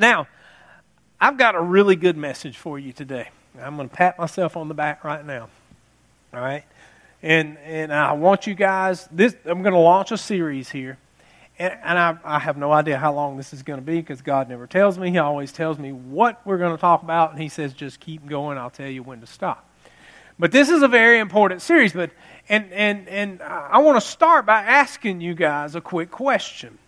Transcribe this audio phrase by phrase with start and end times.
[0.00, 0.28] Now,
[1.20, 3.28] I've got a really good message for you today.
[3.60, 5.50] I'm going to pat myself on the back right now.
[6.32, 6.64] All right?
[7.22, 10.96] And, and I want you guys, this, I'm going to launch a series here.
[11.58, 14.22] And, and I, I have no idea how long this is going to be because
[14.22, 15.10] God never tells me.
[15.10, 18.26] He always tells me what we're going to talk about, and He says, just keep
[18.26, 18.56] going.
[18.56, 19.68] I'll tell you when to stop.
[20.38, 21.92] But this is a very important series.
[21.92, 22.10] But,
[22.48, 26.78] and, and, and I want to start by asking you guys a quick question.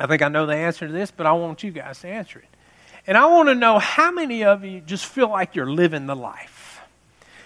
[0.00, 2.38] I think I know the answer to this, but I want you guys to answer
[2.38, 2.48] it.
[3.06, 6.16] And I want to know how many of you just feel like you're living the
[6.16, 6.80] life.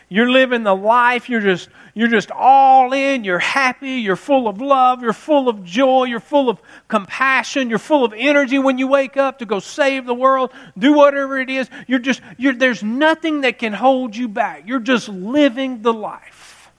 [0.09, 4.61] You're living the life, you're just you're just all in, you're happy, you're full of
[4.61, 8.87] love, you're full of joy, you're full of compassion, you're full of energy when you
[8.87, 11.69] wake up to go save the world, do whatever it is.
[11.89, 14.69] You're just you're, there's nothing that can hold you back.
[14.69, 16.71] You're just living the life.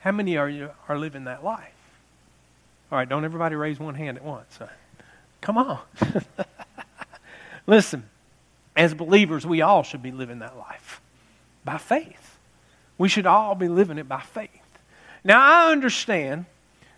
[0.00, 1.75] How many are you are living that life?
[2.90, 4.58] All right, don't everybody raise one hand at once.
[5.40, 5.80] Come on.
[7.66, 8.04] Listen,
[8.76, 11.00] as believers, we all should be living that life
[11.64, 12.38] by faith.
[12.98, 14.50] We should all be living it by faith.
[15.24, 16.46] Now, I understand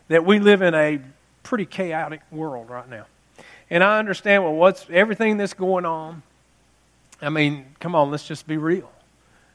[0.08, 1.00] that we live in a
[1.42, 3.06] pretty chaotic world right now.
[3.70, 6.22] And I understand well what's everything that's going on.
[7.20, 8.90] I mean, come on, let's just be real.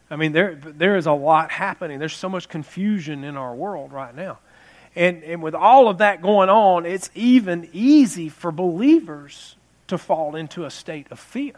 [0.09, 1.99] I mean, there there is a lot happening.
[1.99, 4.39] There's so much confusion in our world right now.
[4.95, 9.55] And and with all of that going on, it's even easy for believers
[9.87, 11.55] to fall into a state of fear.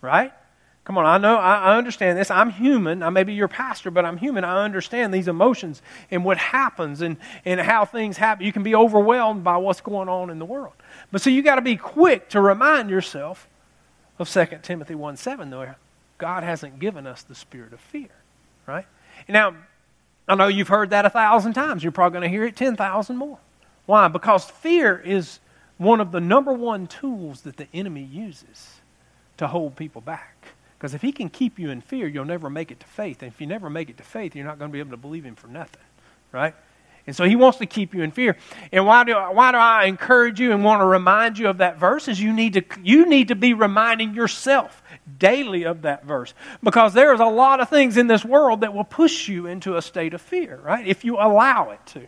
[0.00, 0.32] Right?
[0.84, 2.30] Come on, I know, I, understand this.
[2.30, 3.02] I'm human.
[3.02, 4.44] I may be your pastor, but I'm human.
[4.44, 8.44] I understand these emotions and what happens and, and how things happen.
[8.44, 10.74] You can be overwhelmed by what's going on in the world.
[11.10, 13.48] But so you got to be quick to remind yourself
[14.18, 15.74] of 2 Timothy 1 7, though.
[16.18, 18.10] God hasn't given us the spirit of fear,
[18.66, 18.86] right?
[19.26, 19.54] Now,
[20.26, 21.82] I know you've heard that a thousand times.
[21.82, 23.38] You're probably going to hear it 10,000 more.
[23.86, 24.08] Why?
[24.08, 25.38] Because fear is
[25.76, 28.80] one of the number one tools that the enemy uses
[29.36, 30.36] to hold people back.
[30.78, 33.22] Because if he can keep you in fear, you'll never make it to faith.
[33.22, 34.96] And if you never make it to faith, you're not going to be able to
[34.96, 35.82] believe him for nothing,
[36.32, 36.54] right?
[37.06, 38.36] And so he wants to keep you in fear.
[38.72, 41.78] And why do, why do I encourage you and want to remind you of that
[41.78, 42.08] verse?
[42.08, 44.82] Is you need to, you need to be reminding yourself
[45.18, 46.32] daily of that verse.
[46.62, 49.82] Because there's a lot of things in this world that will push you into a
[49.82, 50.86] state of fear, right?
[50.86, 52.06] If you allow it to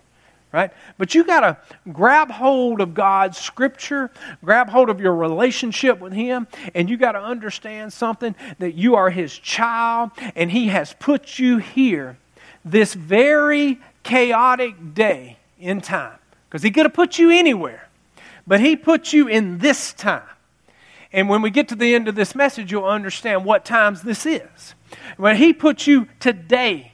[0.53, 0.71] right?
[0.97, 1.59] But you got to
[1.93, 4.11] grab hold of God's scripture,
[4.43, 8.95] grab hold of your relationship with Him, and you got to understand something that you
[8.95, 12.17] are His child, and He has put you here
[12.65, 16.19] this very chaotic day in time.
[16.49, 17.89] Because He could have put you anywhere,
[18.47, 20.22] but He put you in this time.
[21.12, 24.25] And when we get to the end of this message, you'll understand what times this
[24.25, 24.75] is.
[25.17, 26.93] When He put you today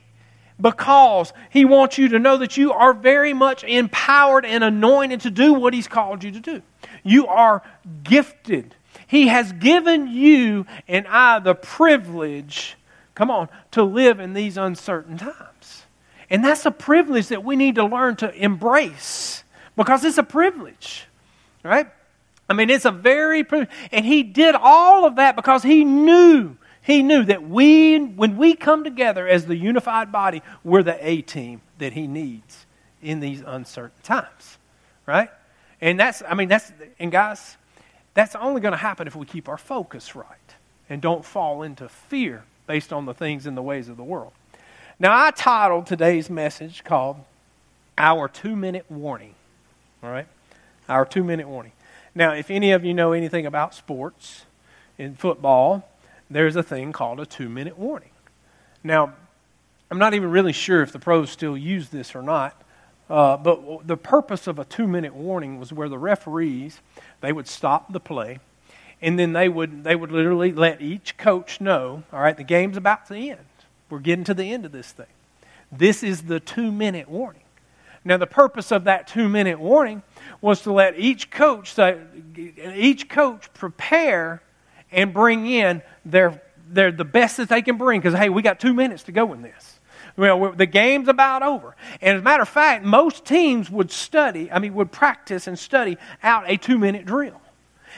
[0.61, 5.31] because He wants you to know that you are very much empowered and anointed to
[5.31, 6.63] do what He's called you to do.
[7.03, 7.63] You are
[8.05, 8.75] gifted.
[9.07, 12.77] He has given you and I the privilege,
[13.15, 15.82] come on, to live in these uncertain times.
[16.33, 19.45] And that's a privilege that we need to learn to embrace
[19.77, 21.07] because it's a privilege,
[21.63, 21.87] right?
[22.49, 23.47] I mean, it's a very,
[23.93, 28.55] and he did all of that because he knew he knew that we, when we
[28.55, 32.67] come together as the unified body, we're the A team that He needs
[33.01, 34.59] in these uncertain times.
[35.07, 35.31] Right?
[35.81, 37.57] And that's, I mean, that's, and guys,
[38.15, 40.27] that's only going to happen if we keep our focus right
[40.89, 44.33] and don't fall into fear based on the things and the ways of the world.
[45.03, 47.17] Now, I titled today's message called
[47.99, 49.35] Our Two Minute Warning.
[50.01, 50.29] All right?
[50.89, 51.73] Our Two Minute Warning.
[52.15, 54.45] Now, if any of you know anything about sports
[54.97, 55.89] in football,
[56.31, 58.11] there's a thing called a two minute warning.
[58.85, 59.15] Now,
[59.91, 62.63] I'm not even really sure if the pros still use this or not,
[63.11, 66.81] uh, but the purpose of a two minute warning was where the referees
[67.23, 68.39] they would stop the play,
[69.01, 72.77] and then they would they would literally let each coach know, all right, the game's
[72.77, 73.41] about to end.
[73.93, 75.05] We're getting to the end of this thing.
[75.71, 77.43] This is the two minute warning.
[78.07, 80.03] Now, the purpose of that two minute warning
[80.41, 81.79] was to let each coach,
[82.75, 84.43] each coach prepare
[84.91, 88.59] and bring in their, their the best that they can bring because hey, we got
[88.59, 89.79] two minutes to go in this.
[90.17, 91.77] Well, the game's about over.
[92.01, 95.59] And as a matter of fact, most teams would study, I mean, would practice and
[95.59, 97.43] study out a two minute drill.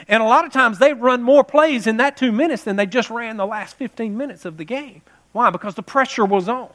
[0.09, 2.87] And a lot of times they run more plays in that two minutes than they
[2.87, 5.03] just ran the last 15 minutes of the game.
[5.35, 5.51] Why?
[5.51, 6.71] Because the pressure was on.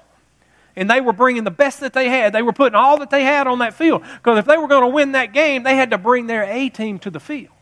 [0.75, 2.33] And they were bringing the best that they had.
[2.33, 4.03] They were putting all that they had on that field.
[4.17, 6.67] Because if they were going to win that game, they had to bring their A
[6.67, 7.53] team to the field.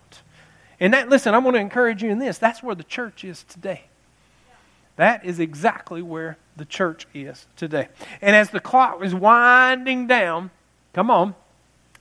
[0.80, 2.40] And that, listen, I'm going to encourage you in this.
[2.40, 3.84] That's where the church is today.
[4.96, 7.90] That is exactly where the church is today.
[8.20, 10.50] And as the clock is winding down,
[10.94, 11.36] come on,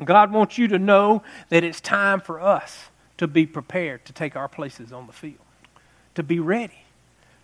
[0.03, 2.87] God wants you to know that it's time for us
[3.19, 5.37] to be prepared to take our places on the field,
[6.15, 6.85] to be ready,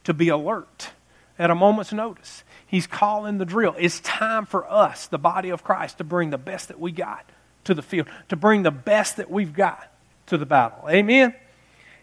[0.05, 0.93] to be alert
[1.39, 2.45] at a moment's notice.
[2.67, 3.75] He's calling the drill.
[3.79, 7.29] It's time for us, the body of Christ, to bring the best that we got
[7.65, 9.93] to the field, to bring the best that we've got
[10.27, 10.89] to the battle.
[10.89, 11.35] Amen?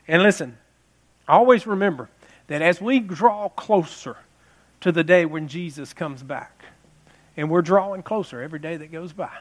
[0.08, 0.58] And listen,
[1.28, 2.10] always remember
[2.48, 4.18] that as we draw closer
[4.82, 6.66] to the day when Jesus comes back,
[7.38, 9.32] and we're drawing closer every day that goes by,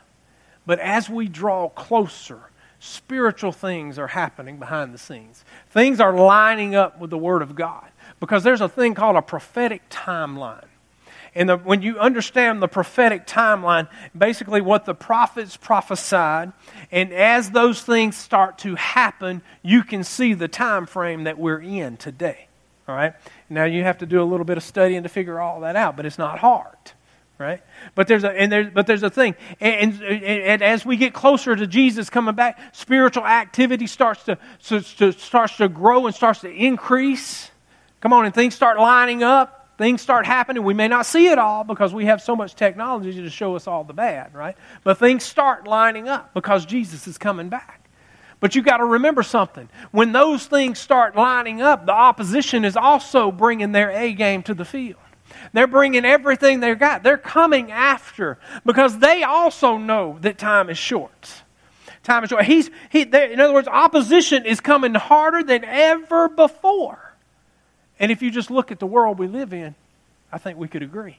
[0.67, 2.41] but as we draw closer,
[2.79, 5.45] spiritual things are happening behind the scenes.
[5.71, 7.89] Things are lining up with the Word of God
[8.21, 10.65] because there's a thing called a prophetic timeline.
[11.35, 16.53] And the, when you understand the prophetic timeline, basically what the prophets prophesied,
[16.91, 21.61] and as those things start to happen, you can see the time frame that we're
[21.61, 22.49] in today.
[22.89, 23.13] All right?
[23.51, 25.97] Now you have to do a little bit of studying to figure all that out,
[25.97, 26.77] but it's not hard.
[27.39, 27.63] Right?
[27.95, 29.37] But there's a and there's but there's a thing.
[29.61, 34.39] And, and, and, as we get closer to Jesus coming back, spiritual activity starts to,
[34.65, 37.51] to starts to grow and starts to increase.
[38.01, 40.65] Come on, and things start lining up things start happening.
[40.65, 43.67] We may not see it all because we have so much technology to show us
[43.67, 44.57] all the bad, right?
[44.83, 47.89] But things start lining up because Jesus is coming back.
[48.41, 49.69] But you got to remember something.
[49.91, 54.55] When those things start lining up, the opposition is also bringing their A game to
[54.55, 55.01] the field.
[55.53, 57.03] They're bringing everything they've got.
[57.03, 61.43] They're coming after because they also know that time is short.
[62.03, 62.45] Time is short.
[62.45, 67.15] He's, he, in other words, opposition is coming harder than ever before.
[68.01, 69.75] And if you just look at the world we live in,
[70.33, 71.19] I think we could agree.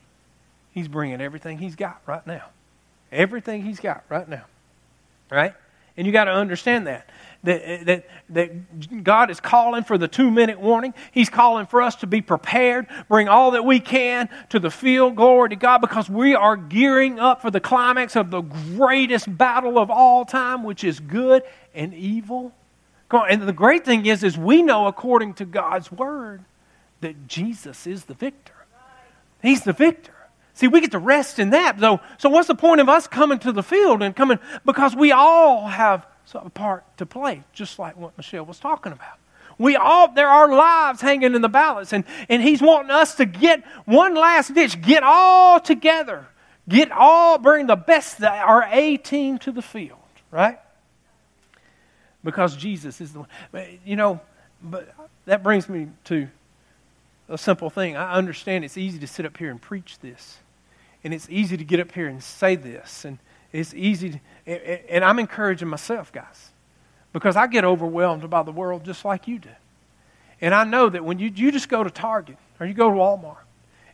[0.71, 2.45] He's bringing everything he's got right now.
[3.11, 4.45] Everything he's got right now.
[5.29, 5.53] Right?
[5.97, 7.09] And you got to understand that.
[7.43, 10.93] That, that, that God is calling for the two minute warning.
[11.11, 15.15] He's calling for us to be prepared, bring all that we can to the field.
[15.15, 19.79] Glory to God, because we are gearing up for the climax of the greatest battle
[19.79, 21.43] of all time, which is good
[21.73, 22.51] and evil.
[23.11, 26.43] And the great thing is, is we know according to God's word
[27.01, 28.53] that Jesus is the victor.
[29.41, 30.13] He's the victor.
[30.53, 31.79] See, we get to rest in that.
[31.79, 34.39] So, so what's the point of us coming to the field and coming?
[34.65, 36.05] Because we all have
[36.35, 39.17] a part to play, just like what Michelle was talking about.
[39.57, 43.25] We all, there are lives hanging in the balance, and, and he's wanting us to
[43.25, 46.27] get one last ditch, get all together,
[46.69, 49.99] get all, bring the best, our A team to the field,
[50.31, 50.59] right?
[52.23, 53.79] Because Jesus is the one.
[53.85, 54.21] You know,
[54.61, 54.93] but
[55.25, 56.29] that brings me to
[57.27, 57.97] a simple thing.
[57.97, 60.37] I understand it's easy to sit up here and preach this,
[61.03, 63.19] and it's easy to get up here and say this, and
[63.51, 64.21] it's easy.
[64.45, 66.51] To, and I'm encouraging myself, guys,
[67.13, 69.49] because I get overwhelmed by the world just like you do.
[70.41, 72.95] And I know that when you, you just go to Target or you go to
[72.95, 73.43] Walmart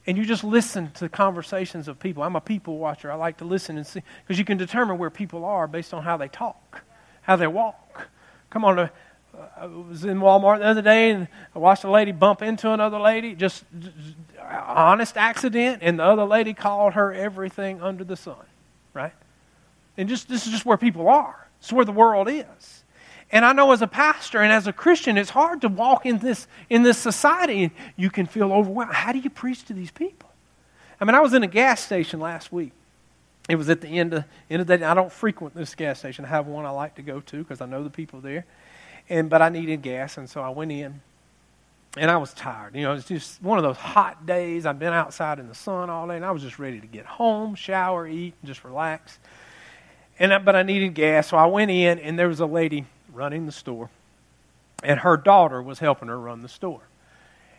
[0.06, 2.22] and you just listen to conversations of people.
[2.22, 3.12] I'm a people watcher.
[3.12, 6.04] I like to listen and see because you can determine where people are based on
[6.04, 6.82] how they talk,
[7.24, 8.08] how they walk.
[8.52, 8.88] Come on, uh,
[9.34, 12.72] uh, I was in Walmart the other day and I watched a lady bump into
[12.72, 13.96] another lady, just, just
[14.40, 18.46] honest accident, and the other lady called her everything under the sun,
[18.94, 19.14] right?
[19.98, 21.48] And just this is just where people are.
[21.60, 22.84] It's where the world is.
[23.32, 26.20] And I know as a pastor and as a Christian, it's hard to walk in
[26.20, 28.94] this in this society and you can feel overwhelmed.
[28.94, 30.30] How do you preach to these people?
[31.00, 32.72] I mean, I was in a gas station last week.
[33.50, 34.86] It was at the end of end of the day.
[34.86, 36.26] I don't frequent this gas station.
[36.26, 38.46] I have one I like to go to because I know the people there
[39.10, 41.02] and but I needed gas, and so I went in,
[41.98, 42.76] and I was tired.
[42.76, 44.66] You know, it's just one of those hot days.
[44.66, 47.06] I've been outside in the sun all day, and I was just ready to get
[47.06, 49.20] home, shower, eat, and just relax.
[50.18, 52.86] And I, but I needed gas, so I went in, and there was a lady
[53.14, 53.90] running the store,
[54.84, 56.82] and her daughter was helping her run the store.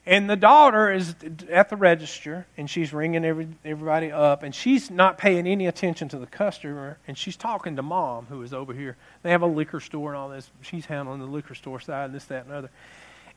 [0.08, 1.16] And the daughter is
[1.50, 6.08] at the register, and she's ringing every, everybody up, and she's not paying any attention
[6.10, 8.96] to the customer, and she's talking to mom, who is over here.
[9.24, 10.48] They have a liquor store and all this.
[10.62, 12.70] She's handling the liquor store side, and this, that, and other.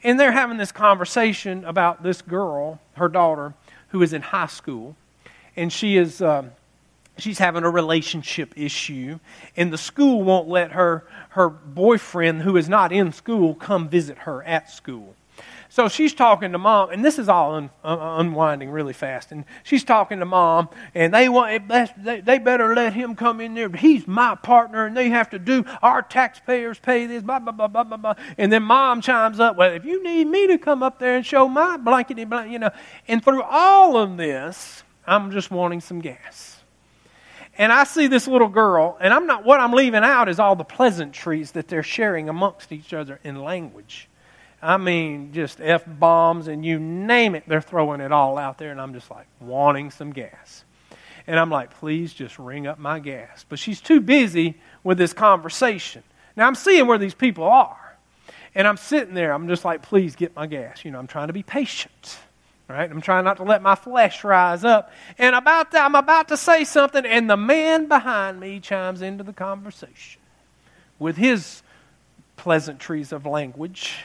[0.04, 3.56] And they're having this conversation about this girl, her daughter,
[3.90, 4.96] who is in high school,
[5.56, 6.52] and she is um,
[7.20, 9.20] she's having a relationship issue,
[9.56, 14.20] and the school won't let her her boyfriend, who is not in school, come visit
[14.20, 15.16] her at school.
[15.72, 19.32] So she's talking to mom, and this is all un, un, unwinding really fast.
[19.32, 23.54] And she's talking to mom, and they want they, they better let him come in
[23.54, 23.70] there.
[23.70, 27.22] He's my partner, and they have to do our taxpayers pay this.
[27.22, 27.98] Blah blah blah blah blah.
[27.98, 28.16] blah.
[28.40, 31.26] And then mom chimes up, well, if you need me to come up there and
[31.26, 32.72] show my blankety blank, you know.
[33.08, 36.59] And through all of this, I'm just wanting some gas
[37.60, 40.56] and I see this little girl, and I'm not what I'm leaving out is all
[40.56, 44.08] the pleasantries that they're sharing amongst each other in language.
[44.62, 48.72] I mean, just F bombs and you name it, they're throwing it all out there.
[48.72, 50.64] And I'm just like, wanting some gas.
[51.28, 53.46] And I'm like, please just ring up my gas.
[53.48, 56.04] But she's too busy with this conversation.
[56.36, 57.98] Now I'm seeing where these people are.
[58.56, 59.34] And I'm sitting there.
[59.34, 60.84] I'm just like, please get my gas.
[60.84, 62.18] You know, I'm trying to be patient.
[62.70, 62.90] Right?
[62.90, 64.92] I'm trying not to let my flesh rise up.
[65.18, 69.24] And about to, I'm about to say something, and the man behind me chimes into
[69.24, 70.22] the conversation
[71.00, 71.64] with his
[72.38, 74.04] pleasantries of language.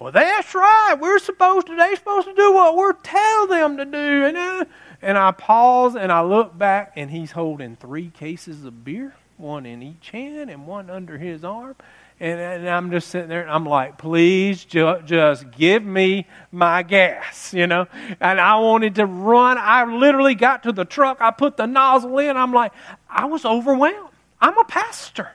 [0.00, 0.96] Well, that's right.
[1.00, 4.24] We're supposed to, they're supposed to do what we're telling them to do.
[4.26, 4.66] And,
[5.00, 9.66] and I pause and I look back, and he's holding three cases of beer, one
[9.66, 11.76] in each hand and one under his arm.
[12.22, 16.84] And, and I'm just sitting there, and I'm like, please ju- just give me my
[16.84, 17.88] gas, you know?
[18.20, 19.58] And I wanted to run.
[19.58, 21.20] I literally got to the truck.
[21.20, 22.36] I put the nozzle in.
[22.36, 22.70] I'm like,
[23.10, 24.10] I was overwhelmed.
[24.40, 25.32] I'm a pastor.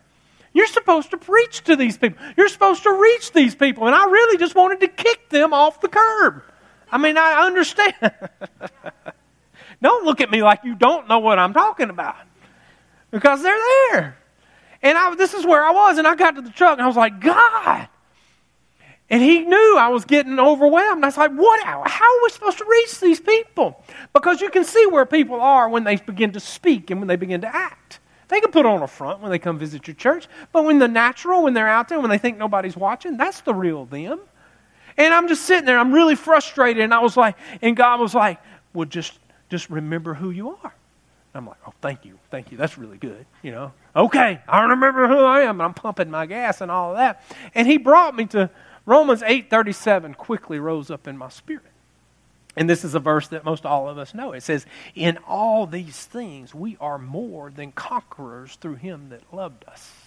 [0.54, 2.24] You're supposed to preach to these people.
[2.38, 3.86] You're supposed to reach these people.
[3.88, 6.42] And I really just wanted to kick them off the curb.
[6.90, 7.96] I mean, I understand.
[9.82, 12.16] don't look at me like you don't know what I'm talking about
[13.12, 13.60] because they're
[13.92, 14.17] there.
[14.82, 15.98] And I, this is where I was.
[15.98, 17.88] And I got to the truck and I was like, God.
[19.10, 21.04] And he knew I was getting overwhelmed.
[21.04, 21.64] I was like, what?
[21.64, 23.82] How are we supposed to reach these people?
[24.14, 27.16] Because you can see where people are when they begin to speak and when they
[27.16, 28.00] begin to act.
[28.28, 30.88] They can put on a front when they come visit your church, but when the
[30.90, 34.20] natural, when they're out there, when they think nobody's watching, that's the real them.
[34.98, 38.14] And I'm just sitting there, I'm really frustrated, and I was like, and God was
[38.14, 38.40] like,
[38.74, 39.18] well, just
[39.50, 40.74] just remember who you are.
[41.38, 42.58] I'm like, oh, thank you, thank you.
[42.58, 43.74] That's really good, you know.
[43.96, 47.24] Okay, I remember who I am, and I'm pumping my gas and all of that.
[47.54, 48.50] And He brought me to
[48.86, 50.16] Romans 8:37.
[50.16, 51.64] Quickly rose up in my spirit.
[52.58, 54.32] And this is a verse that most all of us know.
[54.34, 54.66] It says,
[54.96, 60.07] In all these things we are more than conquerors through him that loved us.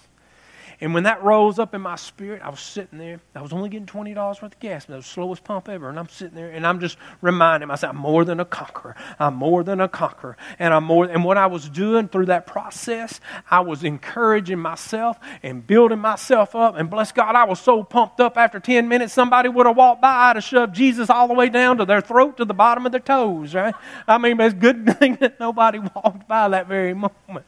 [0.81, 3.21] And when that rose up in my spirit, I was sitting there.
[3.35, 5.87] I was only getting $20 worth of gas, but was the slowest pump ever.
[5.87, 8.95] And I'm sitting there and I'm just reminding myself, I'm more than a conqueror.
[9.19, 10.37] I'm more than a conqueror.
[10.57, 13.19] And I'm more and what I was doing through that process,
[13.49, 16.75] I was encouraging myself and building myself up.
[16.75, 20.01] And bless God, I was so pumped up after 10 minutes, somebody would have walked
[20.01, 22.87] by, I'd have shoved Jesus all the way down to their throat to the bottom
[22.87, 23.75] of their toes, right?
[24.07, 27.45] I mean, it's a good thing that nobody walked by that very moment.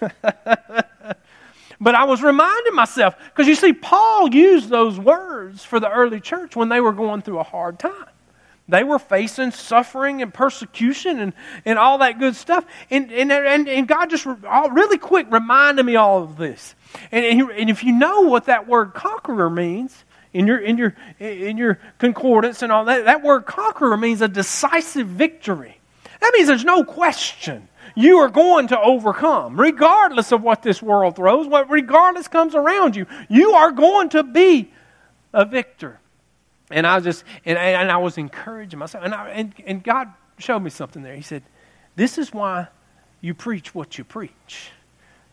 [1.80, 6.20] But I was reminding myself, because you see, Paul used those words for the early
[6.20, 8.06] church when they were going through a hard time.
[8.66, 11.32] They were facing suffering and persecution and,
[11.66, 12.64] and all that good stuff.
[12.90, 16.74] And, and, and, and God just really quick reminded me all of this.
[17.12, 20.96] And, and, and if you know what that word conqueror means, in your, in, your,
[21.20, 25.78] in your concordance and all that, that word conqueror means a decisive victory.
[26.20, 31.16] That means there's no question you are going to overcome, regardless of what this world
[31.16, 33.06] throws, what regardless comes around you.
[33.28, 34.72] You are going to be
[35.32, 36.00] a victor.
[36.70, 39.04] And I was just, and, and I was encouraging myself.
[39.04, 41.14] And, I, and, and God showed me something there.
[41.14, 41.42] He said,
[41.94, 42.68] This is why
[43.20, 44.70] you preach what you preach,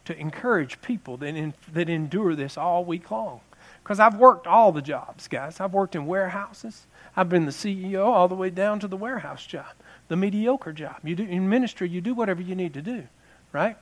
[0.06, 3.41] to encourage people that, in, that endure this all week long.
[3.84, 5.60] Because I've worked all the jobs, guys.
[5.60, 6.86] I've worked in warehouses.
[7.15, 9.65] I've been the CEO all the way down to the warehouse job
[10.12, 10.98] the mediocre job.
[11.06, 13.08] You do in ministry, you do whatever you need to do,
[13.53, 13.77] right?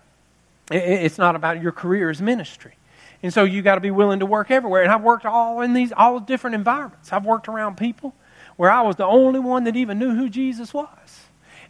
[0.69, 2.75] It's not about your career as ministry.
[3.24, 4.83] And so you got to be willing to work everywhere.
[4.83, 7.12] And I've worked all in these all different environments.
[7.12, 8.13] I've worked around people
[8.57, 10.88] where I was the only one that even knew who Jesus was.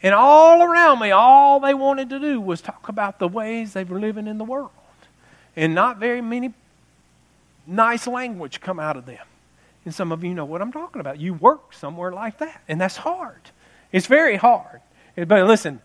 [0.03, 3.85] And all around me, all they wanted to do was talk about the ways they
[3.85, 4.71] were living in the world.
[5.55, 6.53] And not very many
[7.65, 9.25] nice language come out of them.
[9.85, 11.17] And some of you know what I'm talking about.
[11.17, 13.39] You work somewhere like that, and that's hard.
[13.91, 14.81] It's very hard.
[15.15, 15.81] But listen,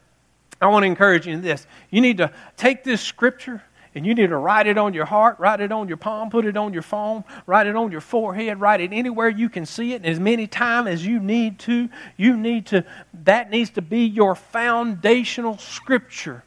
[0.61, 1.67] I want to encourage you in this.
[1.91, 3.63] You need to take this scripture
[3.95, 6.47] and you need to write it on your heart, write it on your palm, put
[6.47, 9.93] it on your phone, write it on your forehead, write it anywhere you can see
[9.93, 11.89] it, and as many times as you need to.
[12.17, 12.85] You need to,
[13.23, 16.43] that needs to be your foundational scripture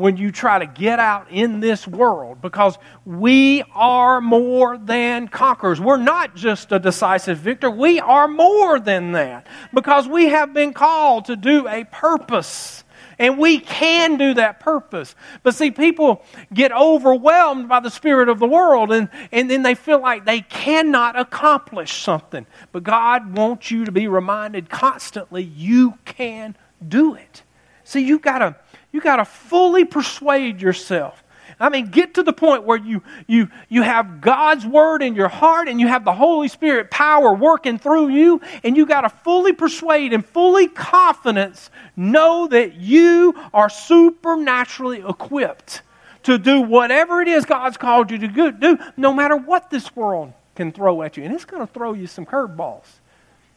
[0.00, 5.80] when you try to get out in this world because we are more than conquerors.
[5.80, 10.72] We're not just a decisive victor, we are more than that because we have been
[10.72, 12.82] called to do a purpose.
[13.18, 15.14] And we can do that purpose.
[15.42, 19.74] But see, people get overwhelmed by the spirit of the world and, and then they
[19.74, 22.46] feel like they cannot accomplish something.
[22.72, 26.56] But God wants you to be reminded constantly you can
[26.88, 27.42] do it.
[27.84, 28.56] See, you've got to
[28.92, 31.22] you got to fully persuade yourself.
[31.58, 35.28] I mean, get to the point where you, you, you have God's word in your
[35.28, 39.10] heart and you have the Holy Spirit power working through you, and you got to
[39.10, 45.82] fully persuade and fully confidence know that you are supernaturally equipped
[46.22, 50.32] to do whatever it is God's called you to do, no matter what this world
[50.54, 51.24] can throw at you.
[51.24, 52.86] And it's going to throw you some curveballs.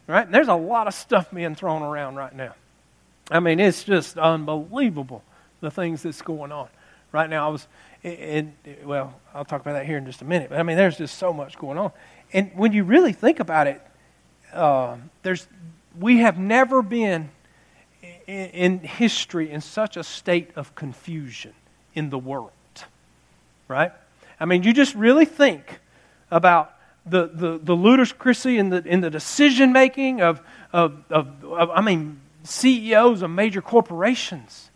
[0.08, 0.26] Right?
[0.26, 2.56] And there's a lot of stuff being thrown around right now.
[3.32, 5.24] I mean, it's just unbelievable
[5.62, 6.68] the things that's going on.
[7.12, 7.68] Right now, I was,
[8.04, 8.54] in,
[8.84, 10.50] well, I'll talk about that here in just a minute.
[10.50, 11.92] But I mean, there's just so much going on.
[12.34, 13.82] And when you really think about it,
[14.52, 15.48] uh, there's,
[16.00, 17.30] we have never been
[18.28, 21.54] in, in history in such a state of confusion
[21.94, 22.52] in the world,
[23.68, 23.92] right?
[24.40, 25.80] I mean, you just really think
[26.32, 26.74] about
[27.06, 31.82] the, the, the ludicrousy in the, in the decision making of, of, of, of, I
[31.82, 34.70] mean, CEOs of major corporations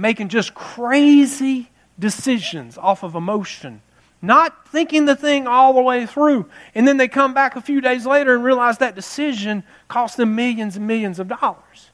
[0.00, 3.82] making just crazy decisions off of emotion,
[4.22, 6.46] not thinking the thing all the way through.
[6.74, 10.34] And then they come back a few days later and realize that decision cost them
[10.34, 11.90] millions and millions of dollars,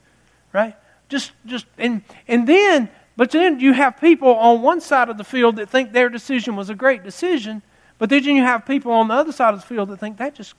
[0.52, 0.76] right?
[1.08, 5.24] Just, just, and, and then, but then you have people on one side of the
[5.24, 7.62] field that think their decision was a great decision,
[7.98, 10.34] but then you have people on the other side of the field that think that
[10.34, 10.54] just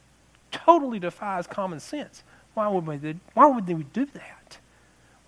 [0.51, 2.23] totally defies common sense.
[2.57, 4.57] Why would we, why would we do that?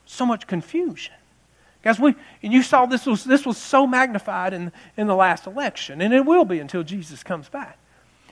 [0.08, 1.14] So much confusion.
[1.84, 5.46] Guys, we, and you saw this was, this was so magnified in, in the last
[5.46, 7.78] election, and it will be until Jesus comes back.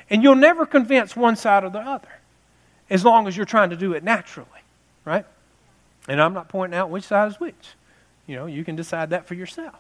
[0.10, 2.08] And you'll never convince one side or the other
[2.89, 4.48] as long as you're trying to do it naturally,
[5.06, 5.27] right?
[6.08, 7.75] And I'm not pointing out which side is which.
[8.25, 9.75] You know, you can decide that for yourself.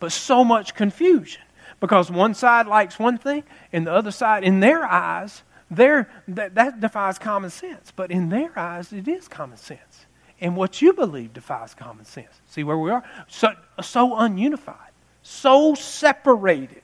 [0.00, 1.40] But so much confusion
[1.80, 6.54] because one side likes one thing and the other side, in their eyes, their, that,
[6.56, 7.92] that defies common sense.
[7.94, 10.06] But in their eyes, it is common sense.
[10.40, 12.40] And what you believe defies common sense.
[12.46, 13.04] See where we are?
[13.28, 14.90] So, so ununified,
[15.22, 16.82] so separated,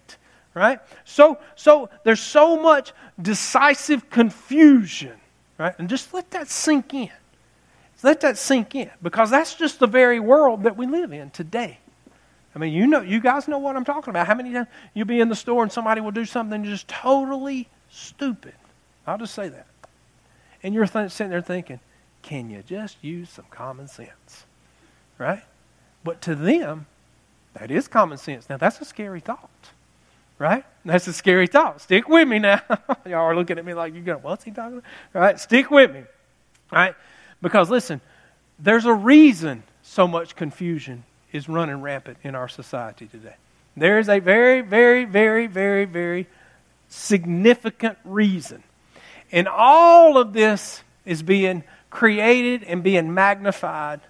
[0.54, 0.78] right?
[1.04, 5.14] So, so there's so much decisive confusion,
[5.58, 5.74] right?
[5.78, 7.10] And just let that sink in.
[8.02, 11.78] Let that sink in because that's just the very world that we live in today.
[12.54, 14.26] I mean, you know, you guys know what I'm talking about.
[14.26, 17.68] How many times you'll be in the store and somebody will do something just totally
[17.88, 18.54] stupid?
[19.06, 19.66] I'll just say that.
[20.62, 21.80] And you're th- sitting there thinking,
[22.22, 24.46] can you just use some common sense?
[25.18, 25.42] Right?
[26.02, 26.86] But to them,
[27.54, 28.48] that is common sense.
[28.48, 29.50] Now, that's a scary thought.
[30.38, 30.64] Right?
[30.84, 31.80] That's a scary thought.
[31.80, 32.60] Stick with me now.
[33.06, 34.84] Y'all are looking at me like, you're going, what's he talking about?
[35.14, 35.40] Right?
[35.40, 36.02] Stick with me.
[36.70, 36.94] Right?
[37.40, 38.00] Because listen,
[38.58, 43.36] there's a reason so much confusion is running rampant in our society today.
[43.76, 46.26] There is a very, very, very, very, very
[46.88, 48.62] significant reason.
[49.32, 54.00] And all of this is being created and being magnified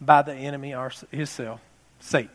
[0.00, 0.74] by the enemy
[1.10, 1.60] himself,
[2.00, 2.30] Satan,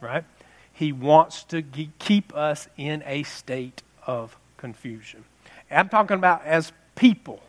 [0.00, 0.24] right?
[0.72, 5.24] He wants to keep us in a state of confusion.
[5.70, 7.40] I'm talking about as people.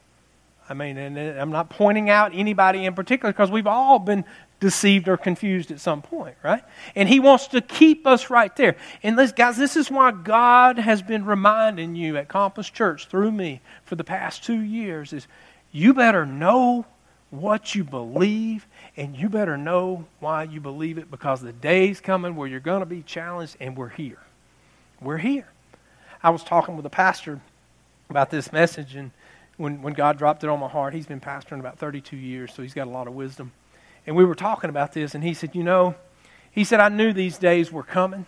[0.69, 4.25] I mean, and I'm not pointing out anybody in particular because we've all been
[4.59, 6.63] deceived or confused at some point, right?
[6.95, 8.75] And he wants to keep us right there.
[9.03, 13.31] And this, guys, this is why God has been reminding you at Compass Church through
[13.31, 15.27] me for the past two years is
[15.71, 16.85] you better know
[17.29, 18.65] what you believe
[18.95, 22.79] and you better know why you believe it because the day's coming where you're going
[22.79, 24.19] to be challenged and we're here.
[25.01, 25.47] We're here.
[26.23, 27.39] I was talking with a pastor
[28.09, 29.11] about this message and
[29.57, 32.61] when, when God dropped it on my heart, he's been pastoring about 32 years, so
[32.61, 33.51] he's got a lot of wisdom.
[34.07, 35.95] And we were talking about this, and he said, You know,
[36.49, 38.25] he said, I knew these days were coming.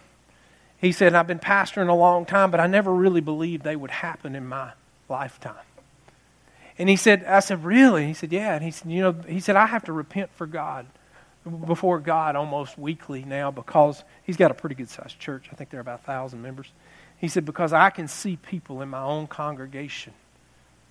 [0.77, 3.91] He said, I've been pastoring a long time, but I never really believed they would
[3.91, 4.73] happen in my
[5.07, 5.55] lifetime.
[6.77, 8.05] And he said, I said, Really?
[8.05, 8.53] He said, Yeah.
[8.53, 10.85] And he said, You know, he said, I have to repent for God,
[11.65, 15.49] before God almost weekly now because he's got a pretty good sized church.
[15.51, 16.71] I think there are about a thousand members.
[17.17, 20.13] He said, Because I can see people in my own congregation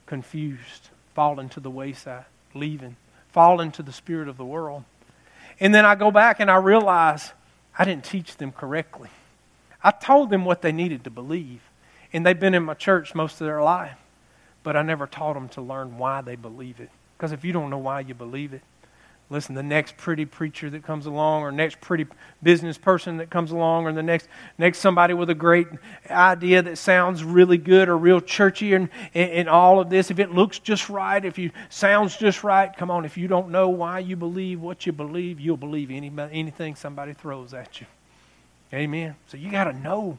[0.06, 2.24] confused, falling to the wayside,
[2.54, 2.96] leaving
[3.32, 4.84] fall into the spirit of the world.
[5.60, 7.32] And then I go back and I realize
[7.78, 9.10] I didn't teach them correctly.
[9.82, 11.60] I told them what they needed to believe,
[12.12, 13.96] and they've been in my church most of their life,
[14.62, 16.90] but I never taught them to learn why they believe it.
[17.16, 18.62] Because if you don't know why you believe it,
[19.30, 22.06] listen, the next pretty preacher that comes along, or next pretty
[22.42, 25.66] business person that comes along, or the next next somebody with a great
[26.10, 30.18] idea that sounds really good or real churchy and, and, and all of this, if
[30.18, 33.68] it looks just right, if you sounds just right, come on, if you don't know
[33.68, 37.86] why you believe what you believe, you'll believe any, anything somebody throws at you.
[38.72, 39.16] Amen.
[39.26, 40.18] So you got to know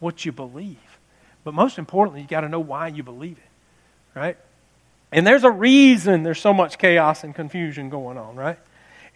[0.00, 0.76] what you believe.
[1.44, 4.18] But most importantly, you got to know why you believe it.
[4.18, 4.36] Right?
[5.12, 8.58] And there's a reason there's so much chaos and confusion going on, right?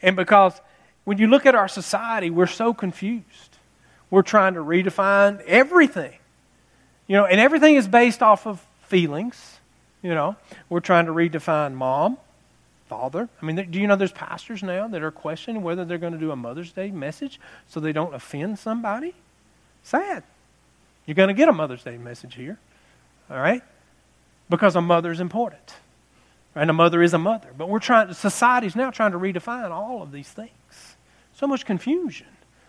[0.02, 0.60] And because
[1.04, 3.58] when you look at our society, we're so confused.
[4.10, 6.14] We're trying to redefine everything.
[7.06, 9.58] You know, and everything is based off of feelings.
[10.02, 10.36] You know,
[10.68, 12.16] we're trying to redefine mom,
[12.88, 13.28] father.
[13.40, 16.18] I mean, do you know there's pastors now that are questioning whether they're going to
[16.18, 19.14] do a Mother's Day message so they don't offend somebody?
[19.82, 20.22] Sad.
[21.06, 22.58] You're going to get a Mother's Day message here.
[23.30, 23.62] All right?
[24.50, 25.74] Because a mother is important.
[26.54, 27.48] And a mother is a mother.
[27.56, 30.96] But we're trying, society's now trying to redefine all of these things.
[31.32, 32.26] So much confusion.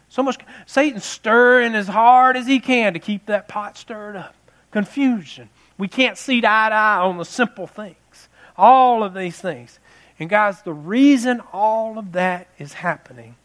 [0.07, 4.35] So much, Satan's stirring as hard as he can to keep that pot stirred up.
[4.69, 5.49] Confusion.
[5.77, 8.29] We can't see eye to eye on the simple things.
[8.55, 9.79] All of these things.
[10.19, 13.35] And guys, the reason all of that is happening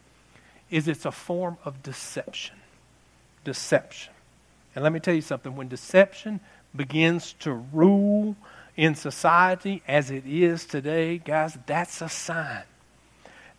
[0.70, 2.57] is it's a form of deception.
[3.44, 4.12] Deception.
[4.75, 6.40] And let me tell you something when deception
[6.77, 8.37] begins to rule
[8.77, 12.62] in society as it is today, guys, that's a sign.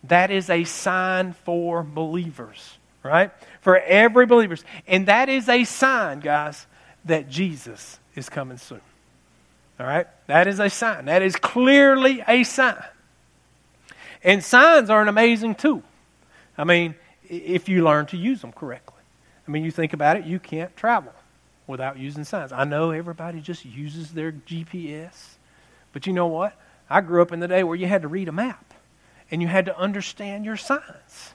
[0.04, 3.32] That is a sign for believers, right?
[3.60, 4.64] For every believers.
[4.86, 6.66] And that is a sign, guys,
[7.04, 8.80] that Jesus is coming soon.
[9.80, 10.06] All right?
[10.28, 11.06] That is a sign.
[11.06, 12.82] That is clearly a sign.
[14.22, 15.82] And signs are an amazing tool.
[16.56, 16.94] I mean,
[17.28, 18.94] if you learn to use them correctly.
[19.46, 21.12] I mean, you think about it, you can't travel
[21.68, 22.50] without using signs.
[22.50, 25.36] I know everybody just uses their GPS,
[25.92, 26.58] but you know what?
[26.90, 28.74] I grew up in the day where you had to read a map
[29.30, 31.34] and you had to understand your signs.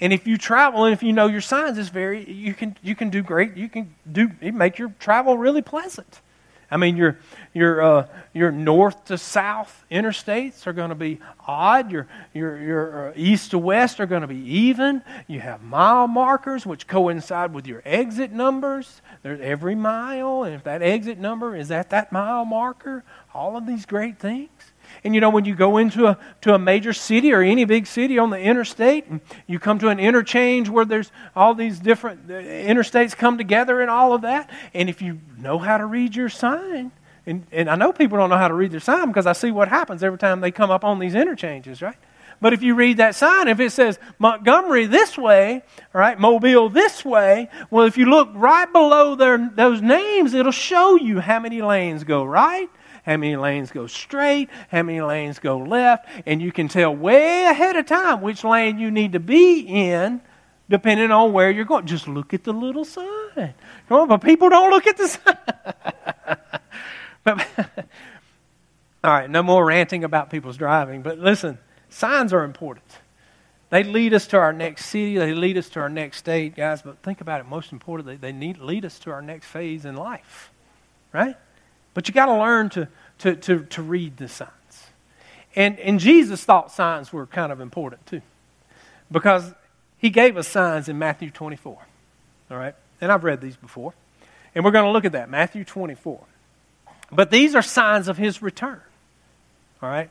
[0.00, 2.96] And if you travel and if you know your signs, it's very you can you
[2.96, 3.56] can do great.
[3.56, 6.20] You can do make your travel really pleasant.
[6.70, 7.18] I mean, your,
[7.52, 11.90] your, uh, your north to south interstates are going to be odd.
[11.90, 15.02] Your, your, your uh, east to west are going to be even.
[15.26, 19.02] You have mile markers which coincide with your exit numbers.
[19.22, 23.66] There's every mile, and if that exit number is at that mile marker, all of
[23.66, 24.50] these great things.
[25.02, 27.86] And you know, when you go into a, to a major city or any big
[27.86, 32.30] city on the interstate, and you come to an interchange where there's all these different
[32.30, 36.14] uh, interstates come together and all of that, and if you know how to read
[36.14, 36.92] your sign,
[37.26, 39.50] and, and I know people don't know how to read their sign because I see
[39.50, 41.96] what happens every time they come up on these interchanges, right?
[42.40, 47.04] But if you read that sign, if it says Montgomery this way, right, Mobile this
[47.04, 51.62] way, well, if you look right below their, those names, it'll show you how many
[51.62, 52.68] lanes go right
[53.04, 57.44] how many lanes go straight, how many lanes go left, and you can tell way
[57.44, 60.20] ahead of time which lane you need to be in
[60.68, 61.86] depending on where you're going.
[61.86, 63.54] Just look at the little sign.
[63.88, 65.36] Come on, but people don't look at the sign.
[67.22, 67.46] but,
[69.04, 71.58] all right, no more ranting about people's driving, but listen,
[71.90, 72.86] signs are important.
[73.70, 76.80] They lead us to our next city, they lead us to our next state, guys,
[76.80, 79.96] but think about it, most importantly, they need, lead us to our next phase in
[79.96, 80.52] life,
[81.12, 81.36] right?
[81.94, 82.88] But you got to learn to,
[83.20, 84.50] to, to, to read the signs.
[85.56, 88.22] And, and Jesus thought signs were kind of important too.
[89.10, 89.54] Because
[89.98, 91.78] he gave us signs in Matthew 24.
[92.50, 92.74] All right?
[93.00, 93.94] And I've read these before.
[94.54, 96.20] And we're going to look at that, Matthew 24.
[97.10, 98.80] But these are signs of his return.
[99.82, 100.10] All right?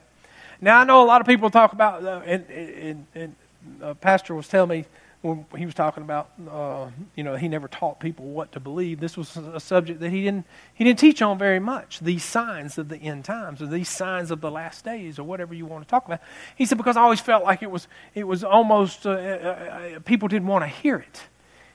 [0.61, 3.35] Now, I know a lot of people talk about, uh, and, and, and
[3.81, 4.85] uh, Pastor was telling me
[5.23, 8.99] when he was talking about, uh, you know, he never taught people what to believe.
[8.99, 12.01] This was a subject that he didn't he didn't teach on very much.
[12.01, 15.53] These signs of the end times, or these signs of the last days, or whatever
[15.53, 16.19] you want to talk about.
[16.57, 19.99] He said because I always felt like it was it was almost uh, uh, uh
[19.99, 21.23] people didn't want to hear it.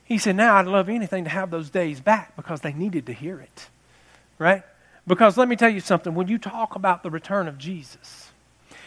[0.04, 3.14] He said now I'd love anything to have those days back because they needed to
[3.14, 3.70] hear it,
[4.38, 4.62] right?
[5.06, 6.14] Because let me tell you something.
[6.14, 8.30] When you talk about the return of Jesus,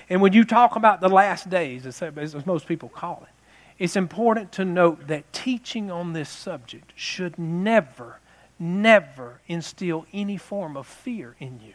[0.08, 3.41] and when you talk about the last days, as most people call it
[3.82, 8.20] it's important to note that teaching on this subject should never,
[8.60, 11.74] never instill any form of fear in you.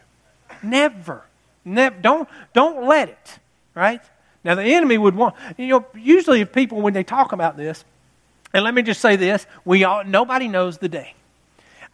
[0.63, 1.25] Never.
[1.65, 3.39] never don't, don't let it,
[3.75, 4.01] right?
[4.45, 7.85] Now, the enemy would want, you know, usually if people, when they talk about this,
[8.55, 11.13] and let me just say this, we all, nobody knows the day.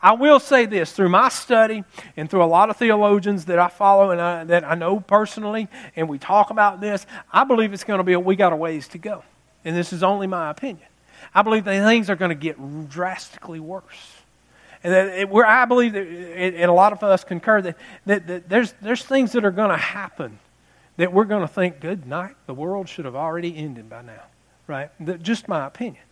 [0.03, 1.85] I will say this through my study
[2.19, 5.69] and through a lot of theologians that I follow and I, that I know personally,
[5.97, 8.57] and we talk about this, I believe it's going to be a, we got a
[8.57, 9.25] ways to go
[9.65, 10.89] and this is only my opinion,
[11.35, 12.57] I believe that things are going to get
[12.89, 14.17] drastically worse.
[14.85, 18.27] And that it, where I believe that, and a lot of us concur that, that,
[18.27, 20.39] that there's, there's things that are going to happen
[20.97, 24.23] that we're going to think, good night, the world should have already ended by now,
[24.67, 24.91] right?
[25.01, 26.03] That, just my opinion.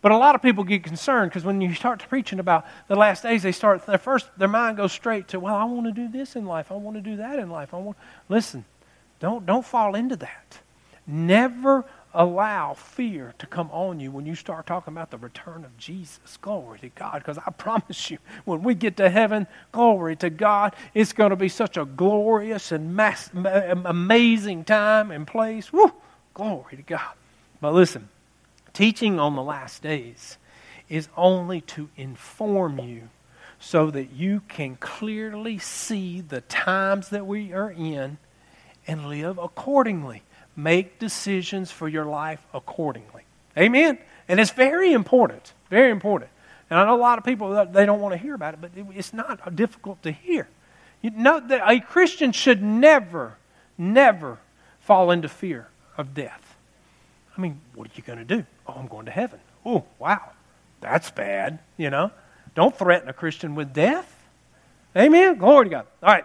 [0.00, 3.22] But a lot of people get concerned because when you start preaching about the last
[3.24, 6.08] days, they start their first their mind goes straight to, well, I want to do
[6.08, 7.74] this in life, I want to do that in life.
[7.74, 7.96] I want
[8.28, 8.64] listen,
[9.18, 10.58] don't don't fall into that.
[11.04, 15.76] Never allow fear to come on you when you start talking about the return of
[15.76, 16.36] Jesus.
[16.40, 17.18] Glory to God.
[17.18, 21.36] Because I promise you, when we get to heaven, glory to God, it's going to
[21.36, 25.72] be such a glorious and mass, amazing time and place.
[25.72, 25.92] Woo!
[26.34, 27.14] Glory to God.
[27.60, 28.08] But listen,
[28.72, 30.38] teaching on the last days
[30.88, 33.08] is only to inform you
[33.58, 38.18] so that you can clearly see the times that we are in
[38.86, 40.22] and live accordingly
[40.58, 43.22] make decisions for your life accordingly.
[43.56, 43.96] Amen?
[44.26, 45.52] And it's very important.
[45.70, 46.30] Very important.
[46.68, 48.72] And I know a lot of people, they don't want to hear about it, but
[48.94, 50.48] it's not difficult to hear.
[51.00, 53.36] You know that a Christian should never,
[53.78, 54.38] never
[54.80, 56.56] fall into fear of death.
[57.36, 58.44] I mean, what are you going to do?
[58.66, 59.38] Oh, I'm going to heaven.
[59.64, 60.32] Oh, wow.
[60.80, 62.10] That's bad, you know.
[62.56, 64.12] Don't threaten a Christian with death.
[64.96, 65.38] Amen.
[65.38, 65.86] Glory to God.
[66.02, 66.24] All right.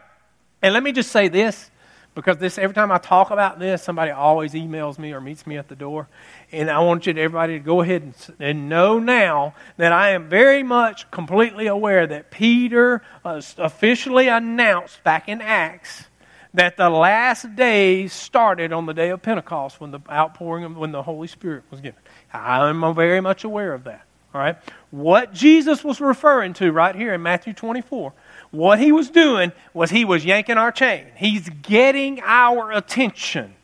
[0.64, 1.70] And let me just say this
[2.16, 5.58] because this every time I talk about this, somebody always emails me or meets me
[5.58, 6.08] at the door.
[6.52, 10.12] And I want you to, everybody to go ahead and, and know now that I
[10.12, 16.06] am very much completely aware that Peter uh, officially announced back in Acts
[16.54, 20.92] that the last days started on the day of Pentecost when the outpouring of, when
[20.92, 22.00] the Holy Spirit was given.
[22.32, 24.06] I'm very much aware of that.
[24.34, 24.58] All right.
[24.90, 28.14] What Jesus was referring to right here in Matthew 24
[28.54, 31.08] what he was doing was he was yanking our chain.
[31.16, 33.56] He's getting our attention.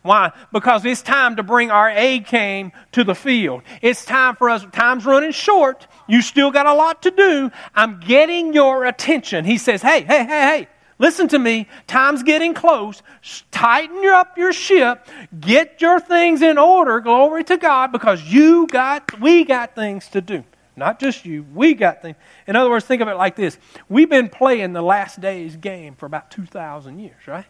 [0.00, 0.32] Why?
[0.54, 3.60] Because it's time to bring our A game to the field.
[3.82, 4.64] It's time for us.
[4.72, 5.86] Time's running short.
[6.06, 7.50] You still got a lot to do.
[7.74, 9.44] I'm getting your attention.
[9.44, 10.68] He says, hey, hey, hey, hey.
[10.98, 11.68] Listen to me.
[11.86, 13.02] Time's getting close.
[13.50, 15.06] Tighten up your ship.
[15.38, 17.00] Get your things in order.
[17.00, 20.42] Glory to God because you got, we got things to do.
[20.78, 21.44] Not just you.
[21.54, 22.16] We got things.
[22.46, 25.94] In other words, think of it like this We've been playing the last days game
[25.94, 27.46] for about 2,000 years, right?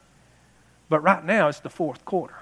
[0.88, 2.34] But right now it's the fourth quarter.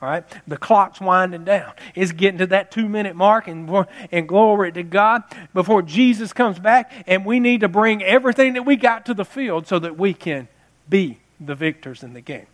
[0.00, 0.24] All right?
[0.46, 1.72] The clock's winding down.
[1.94, 5.22] It's getting to that two minute mark, and, and glory to God
[5.54, 6.92] before Jesus comes back.
[7.06, 10.12] And we need to bring everything that we got to the field so that we
[10.12, 10.48] can
[10.88, 12.46] be the victors in the game.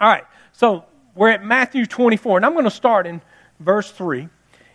[0.00, 3.20] All right, so we're at Matthew 24, and I'm going to start in
[3.58, 4.28] verse 3.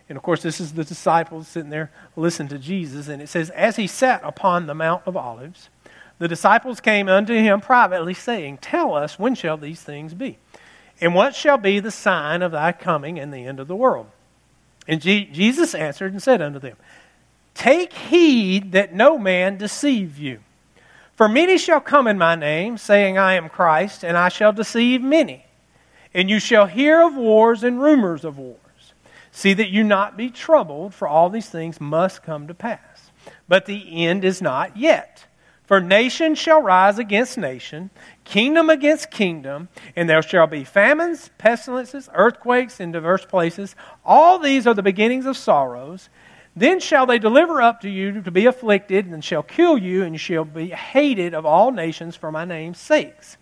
[0.08, 3.08] And of course, this is the disciples sitting there listening to Jesus.
[3.08, 5.68] And it says, As he sat upon the Mount of Olives,
[6.18, 10.38] the disciples came unto him privately, saying, Tell us, when shall these things be?
[11.00, 14.06] And what shall be the sign of thy coming and the end of the world?
[14.88, 16.76] And Jesus answered and said unto them,
[17.54, 20.40] Take heed that no man deceive you.
[21.16, 25.02] For many shall come in my name, saying, I am Christ, and I shall deceive
[25.02, 25.46] many.
[26.14, 28.60] And you shall hear of wars and rumors of wars.
[29.36, 33.10] See that you not be troubled, for all these things must come to pass.
[33.46, 35.26] But the end is not yet.
[35.66, 37.90] For nation shall rise against nation,
[38.24, 43.76] kingdom against kingdom, and there shall be famines, pestilences, earthquakes in diverse places.
[44.06, 46.08] All these are the beginnings of sorrows.
[46.56, 50.14] Then shall they deliver up to you to be afflicted, and shall kill you, and
[50.14, 53.36] you shall be hated of all nations for my name's sakes.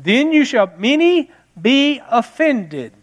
[0.00, 1.30] Then you shall many
[1.62, 2.97] be offended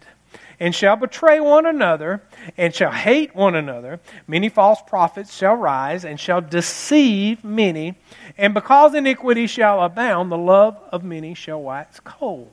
[0.58, 2.22] and shall betray one another,
[2.56, 4.00] and shall hate one another.
[4.26, 7.94] Many false prophets shall rise, and shall deceive many.
[8.38, 12.50] And because iniquity shall abound, the love of many shall wax cold.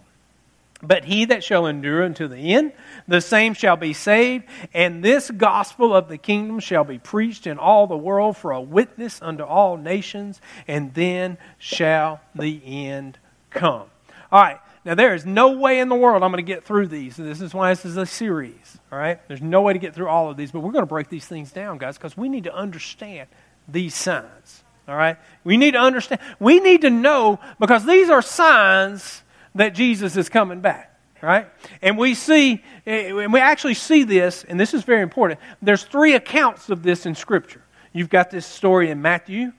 [0.86, 2.74] But he that shall endure unto the end,
[3.08, 4.44] the same shall be saved.
[4.74, 8.60] And this gospel of the kingdom shall be preached in all the world for a
[8.60, 13.18] witness unto all nations, and then shall the end
[13.50, 13.86] come.
[14.30, 16.88] All right, now, there is no way in the world I'm going to get through
[16.88, 17.15] these.
[17.15, 19.19] This is why this is a series, all right?
[19.30, 21.26] There's no way to get through all of these, but we're going to break these
[21.26, 23.30] things down, guys, because we need to understand
[23.67, 25.17] these signs, all right?
[25.46, 26.19] We need to understand.
[26.38, 29.24] We need to know because these are signs
[29.56, 30.89] that Jesus is coming back
[31.24, 31.48] right?
[31.82, 35.39] And we see, and we actually see this, and this is very important.
[35.62, 37.63] There's three accounts of this in Scripture.
[37.93, 39.54] You've got this story in Matthew,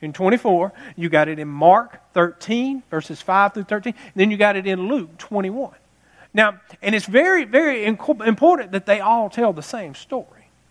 [0.00, 0.72] in 24.
[0.96, 3.94] You got it in Mark 13, verses 5 through 13.
[4.14, 5.72] then you got it in Luke 21.
[6.32, 10.26] Now, and it's very, very important that they all tell the same story.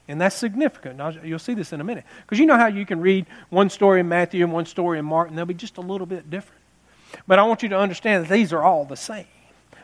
[0.08, 1.00] And that's significant.
[1.24, 2.04] You'll see this in a minute.
[2.22, 5.06] Because you know how you can read one story in Matthew and one story in
[5.06, 6.62] Mark, and they'll be just a little bit different.
[7.28, 9.26] But I want you to understand that these are all the same.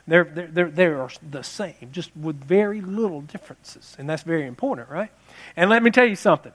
[0.08, 3.96] They're, they're, they're the same, just with very little differences.
[4.00, 5.12] And that's very important, right?
[5.56, 6.54] And let me tell you something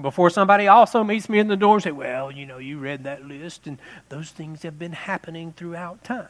[0.00, 3.04] before somebody also meets me in the door and say, Well, you know, you read
[3.04, 6.28] that list, and those things have been happening throughout time,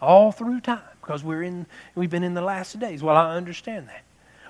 [0.00, 3.02] all through time, because we're in, we've been in the last days.
[3.02, 4.02] Well, I understand that.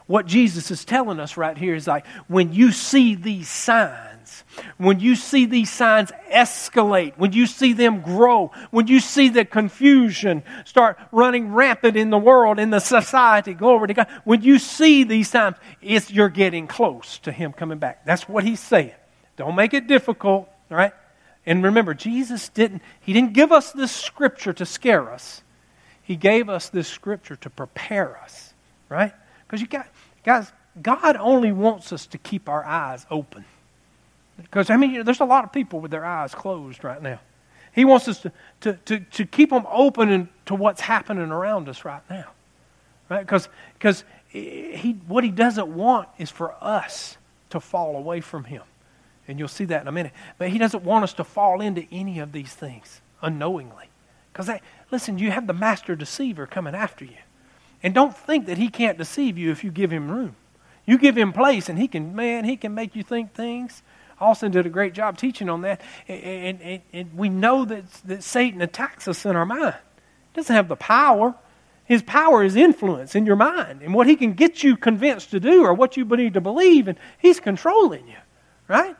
[0.09, 4.42] What Jesus is telling us right here is like, when you see these signs,
[4.79, 9.44] when you see these signs escalate, when you see them grow, when you see the
[9.44, 14.59] confusion start running rampant in the world, in the society, glory to God, when you
[14.59, 18.07] see these signs, it's you're getting close to Him coming back.
[18.07, 18.94] That's what He's saying.
[19.37, 20.92] Don't make it difficult, all right?
[21.44, 25.42] And remember, Jesus didn't, He didn't give us this scripture to scare us.
[26.03, 28.55] He gave us this scripture to prepare us,
[28.88, 29.12] right?
[29.48, 29.88] Because you got,
[30.22, 33.44] guys, God only wants us to keep our eyes open.
[34.37, 37.18] Because, I mean, there's a lot of people with their eyes closed right now.
[37.72, 41.84] He wants us to, to, to, to keep them open to what's happening around us
[41.84, 42.26] right now.
[43.08, 43.20] Right?
[43.20, 47.16] Because because he, what he doesn't want is for us
[47.50, 48.62] to fall away from him.
[49.26, 50.12] And you'll see that in a minute.
[50.38, 53.87] But he doesn't want us to fall into any of these things unknowingly.
[54.32, 54.50] Because,
[54.90, 57.16] listen, you have the master deceiver coming after you.
[57.82, 60.36] And don't think that he can't deceive you if you give him room.
[60.84, 63.82] You give him place, and he can, man, he can make you think things
[64.20, 65.80] Austin did a great job teaching on that.
[66.06, 69.76] And, and, and we know that, that Satan attacks us in our mind.
[70.32, 71.34] He doesn't have the power.
[71.84, 75.40] His power is influence in your mind and what he can get you convinced to
[75.40, 78.18] do or what you need to believe, and he's controlling you,
[78.66, 78.94] right?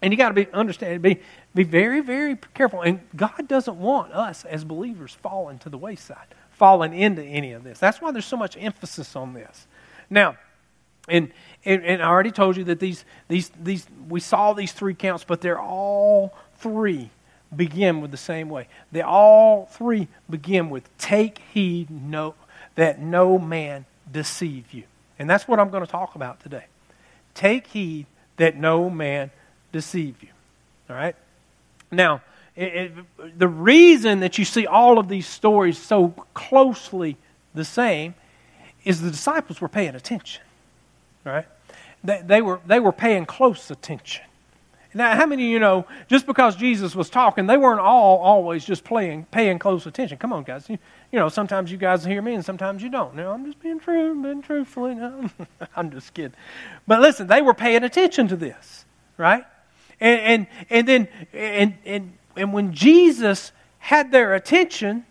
[0.00, 1.20] And you got to be understand, be
[1.54, 2.82] be very, very careful.
[2.82, 6.26] And God doesn't want us as believers falling to the wayside,
[6.58, 7.78] falling into any of this.
[7.78, 9.66] That's why there's so much emphasis on this.
[10.10, 10.36] Now,
[11.08, 11.30] and,
[11.64, 15.24] and, and I already told you that these, these, these, we saw these three counts,
[15.24, 17.10] but they're all three
[17.54, 18.68] begin with the same way.
[18.90, 22.34] They all three begin with take heed no,
[22.74, 24.84] that no man deceive you.
[25.18, 26.64] And that's what I'm going to talk about today.
[27.34, 29.30] Take heed that no man
[29.72, 30.28] deceive you.
[30.90, 31.16] All right?
[31.90, 32.22] Now,
[32.56, 37.16] it, it, the reason that you see all of these stories so closely
[37.54, 38.14] the same
[38.84, 40.42] is the disciples were paying attention
[41.26, 41.46] right?
[42.04, 44.22] They, they, were, they were paying close attention.
[44.94, 48.64] Now, how many of you know, just because Jesus was talking, they weren't all always
[48.64, 50.16] just playing, paying close attention?
[50.16, 50.70] Come on, guys.
[50.70, 50.78] You,
[51.12, 53.14] you know, sometimes you guys hear me and sometimes you don't.
[53.14, 54.94] Now, I'm just being true, being truthful.
[54.94, 55.28] No,
[55.76, 56.32] I'm just kidding.
[56.86, 58.86] But listen, they were paying attention to this,
[59.18, 59.44] right?
[60.00, 65.04] And, and, and then, and, and, and when Jesus had their attention,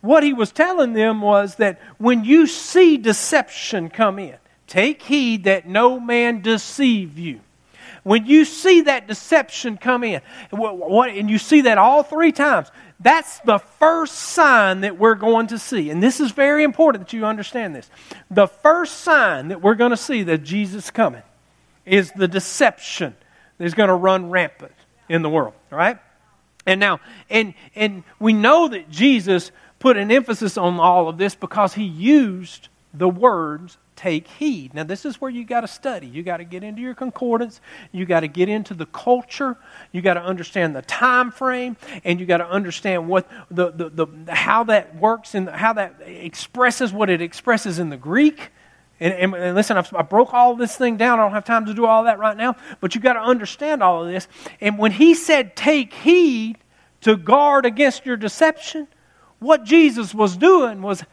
[0.00, 5.44] what he was telling them was that when you see deception come in, Take heed
[5.44, 7.40] that no man deceive you.
[8.02, 10.20] When you see that deception come in,
[10.52, 15.58] and you see that all three times, that's the first sign that we're going to
[15.58, 15.90] see.
[15.90, 17.90] And this is very important that you understand this.
[18.30, 21.22] The first sign that we're going to see that Jesus coming
[21.86, 23.14] is the deception
[23.56, 24.72] that's going to run rampant
[25.08, 25.54] in the world.
[25.72, 25.98] All right?
[26.66, 31.34] And now, and, and we know that Jesus put an emphasis on all of this
[31.34, 34.74] because he used the words take heed.
[34.74, 36.06] Now, this is where you got to study.
[36.06, 37.60] You got to get into your concordance.
[37.92, 39.56] You got to get into the culture.
[39.92, 43.90] You got to understand the time frame, and you got to understand what the, the,
[43.90, 48.50] the how that works and how that expresses what it expresses in the Greek.
[49.00, 51.18] And, and, and listen, I've, I broke all this thing down.
[51.18, 53.82] I don't have time to do all that right now, but you got to understand
[53.82, 54.28] all of this.
[54.60, 56.58] And when he said, "Take heed
[57.00, 58.88] to guard against your deception,"
[59.38, 61.04] what Jesus was doing was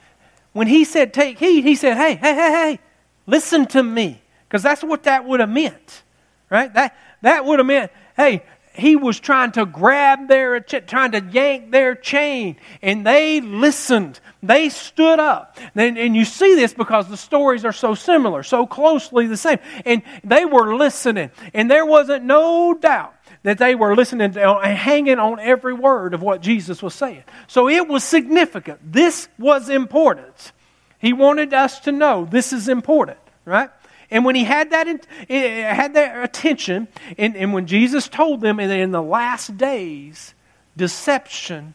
[0.53, 2.79] when he said take heed, he said, hey, hey, hey, hey,
[3.25, 4.21] listen to me.
[4.47, 6.03] Because that's what that would have meant,
[6.49, 6.73] right?
[6.73, 11.71] That, that would have meant, hey, he was trying to grab their, trying to yank
[11.71, 14.19] their chain, and they listened.
[14.41, 15.57] They stood up.
[15.75, 19.59] And, and you see this because the stories are so similar, so closely the same.
[19.85, 24.77] And they were listening, and there wasn't no doubt that they were listening to and
[24.77, 27.23] hanging on every word of what Jesus was saying.
[27.47, 28.79] So it was significant.
[28.83, 30.51] This was important.
[30.99, 33.71] He wanted us to know this is important, right?
[34.11, 38.57] And when he had that, eh, had that attention, and, and when Jesus told them
[38.57, 40.33] that in the last days,
[40.75, 41.73] deception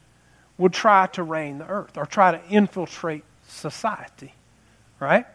[0.59, 4.35] would try to reign the earth or try to infiltrate society,
[5.01, 5.27] right?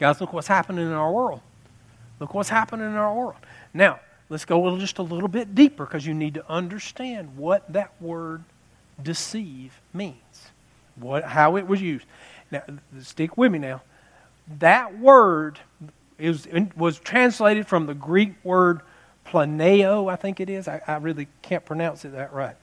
[0.00, 1.40] Guys, look what's happening in our world.
[2.20, 3.36] Look what's happening in our world.
[3.74, 7.92] Now, let's go just a little bit deeper because you need to understand what that
[8.00, 8.42] word
[9.02, 10.50] deceive means,
[10.96, 12.06] what, how it was used.
[12.50, 12.62] Now,
[13.00, 13.82] stick with me now.
[14.58, 15.58] That word
[16.18, 18.80] is, was translated from the Greek word
[19.26, 20.68] planeo, I think it is.
[20.68, 22.56] I, I really can't pronounce it that right.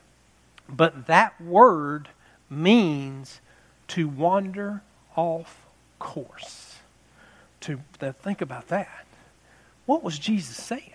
[0.67, 2.09] But that word
[2.49, 3.41] means
[3.89, 4.81] to wander
[5.15, 5.65] off
[5.97, 6.77] course.
[7.61, 9.05] To, to think about that.
[9.85, 10.93] What was Jesus saying?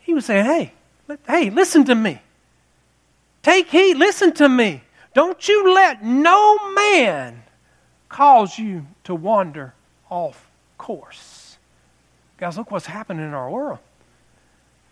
[0.00, 0.72] He was saying, hey,
[1.26, 2.20] hey, listen to me.
[3.42, 4.82] Take heed, listen to me.
[5.14, 7.42] Don't you let no man
[8.08, 9.74] cause you to wander
[10.12, 11.56] off course.
[12.36, 13.78] Guys, look what's happening in our world.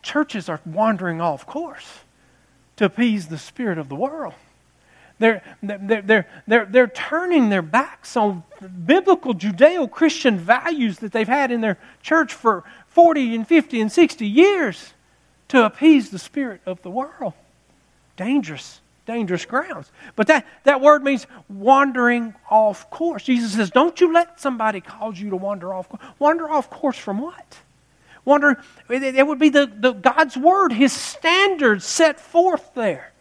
[0.03, 2.01] Churches are wandering off course
[2.77, 4.33] to appease the spirit of the world.
[5.19, 8.43] They're, they're, they're, they're, they're turning their backs on
[8.87, 13.93] biblical Judeo Christian values that they've had in their church for 40 and 50 and
[13.93, 14.95] 60 years
[15.49, 17.35] to appease the spirit of the world.
[18.17, 19.91] Dangerous, dangerous grounds.
[20.17, 23.25] But that, that word means wandering off course.
[23.25, 26.03] Jesus says, Don't you let somebody cause you to wander off course.
[26.19, 27.59] Wander off course from what?
[28.25, 33.13] Wander, it would be the, the God's word, his standards set forth there.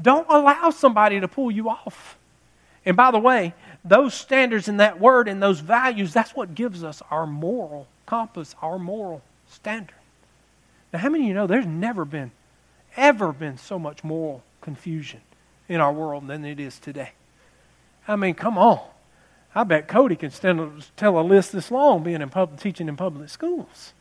[0.00, 2.16] Don't allow somebody to pull you off.
[2.84, 6.82] And by the way, those standards and that word and those values, that's what gives
[6.82, 9.94] us our moral compass, our moral standard.
[10.92, 12.30] Now, how many of you know there's never been,
[12.96, 15.20] ever been so much moral confusion
[15.68, 17.12] in our world than it is today?
[18.06, 18.80] I mean, come on.
[19.54, 22.96] I bet Cody can stand, tell a list this long being in public, teaching in
[22.96, 23.92] public schools.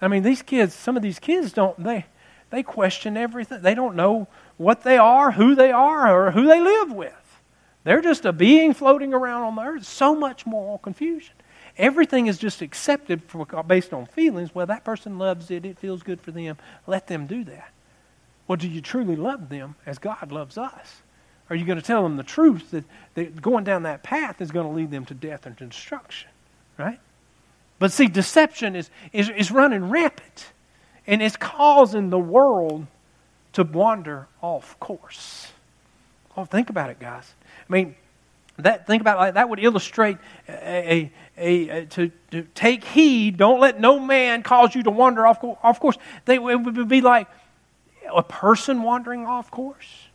[0.00, 2.06] I mean, these kids, some of these kids don't, they,
[2.50, 3.62] they question everything.
[3.62, 4.26] They don't know
[4.56, 7.14] what they are, who they are, or who they live with.
[7.84, 9.86] They're just a being floating around on the earth.
[9.86, 11.34] So much moral confusion.
[11.78, 14.54] Everything is just accepted for, based on feelings.
[14.54, 15.64] Well, that person loves it.
[15.64, 16.58] It feels good for them.
[16.86, 17.70] Let them do that.
[18.50, 21.02] Well, do you truly love them as God loves us?
[21.48, 22.84] Are you going to tell them the truth that,
[23.14, 26.28] that going down that path is going to lead them to death and to destruction?
[26.76, 26.98] Right?
[27.78, 30.46] But see, deception is, is, is running rampant.
[31.06, 32.88] And it's causing the world
[33.52, 35.52] to wander off course.
[36.36, 37.32] Oh, think about it, guys.
[37.68, 37.94] I mean,
[38.56, 43.36] that think about like that would illustrate a, a, a, to, to take heed.
[43.36, 45.98] Don't let no man cause you to wander off off course.
[46.24, 47.28] They, it would be like
[48.14, 50.08] a person wandering off course,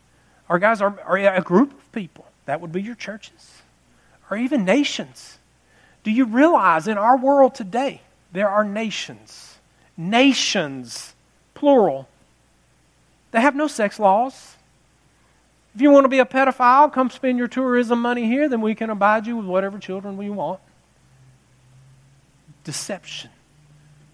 [0.49, 2.25] or guys, or a group of people.
[2.45, 3.61] That would be your churches,
[4.29, 5.39] or even nations.
[6.03, 9.57] Do you realize in our world today there are nations,
[9.97, 11.13] nations,
[11.55, 12.07] plural,
[13.31, 14.55] that have no sex laws?
[15.73, 18.75] If you want to be a pedophile, come spend your tourism money here, then we
[18.75, 20.61] can abide you with whatever children we want.
[22.63, 23.31] Deception.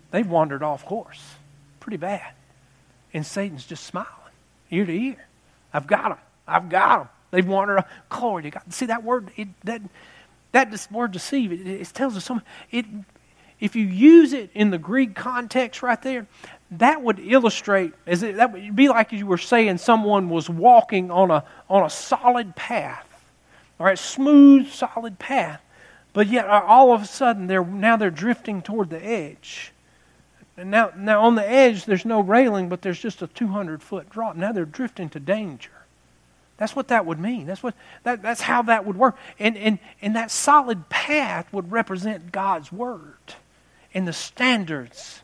[0.10, 1.36] They've wandered off course.
[1.80, 2.34] Pretty bad.
[3.14, 4.10] And Satan's just smiling,
[4.70, 5.28] ear to ear.
[5.74, 6.18] I've got them.
[6.48, 7.10] I've got them.
[7.32, 7.88] They've wandered off.
[8.10, 8.74] Glory to God.
[8.74, 9.82] See that word, it, that,
[10.52, 12.48] that word deceive, it, it tells us something.
[12.72, 12.86] It,
[13.60, 16.28] if you use it in the Greek context right there,
[16.72, 21.12] that would illustrate, as it, that would be like you were saying someone was walking
[21.12, 23.08] on a, on a solid path,
[23.80, 25.62] all right, smooth, solid path,
[26.14, 29.71] but yet uh, all of a sudden they're, now they're drifting toward the edge.
[30.62, 34.10] And now, now on the edge there's no railing, but there's just a 200 foot
[34.10, 34.36] drop.
[34.36, 35.72] Now they're drifting to danger.
[36.58, 37.48] That's what that would mean.
[37.48, 39.18] That's, what, that, that's how that would work.
[39.40, 43.16] And, and, and that solid path would represent God's Word
[43.96, 45.22] and the standards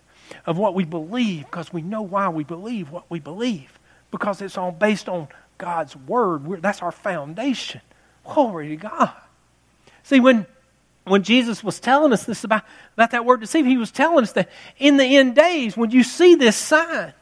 [0.48, 3.78] of what we believe because we know why we believe what we believe
[4.10, 5.28] because it's all based on
[5.60, 6.48] God's word.
[6.48, 7.82] We're, that's our foundation.
[8.24, 9.14] Glory to God.
[10.02, 10.48] See, when,
[11.08, 14.34] when Jesus was telling us this about, about that word deceive, he was telling us
[14.34, 17.14] that in the end days, when you see this sign,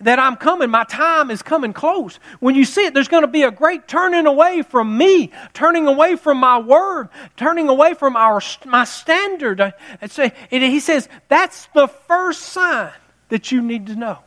[0.00, 0.70] that I'm coming.
[0.70, 2.20] My time is coming close.
[2.40, 5.86] When you see it, there's going to be a great turning away from me, turning
[5.86, 9.60] away from my word, turning away from our, my standard.
[9.60, 9.72] And
[10.50, 12.92] he says, that's the first sign
[13.28, 14.18] that you need to know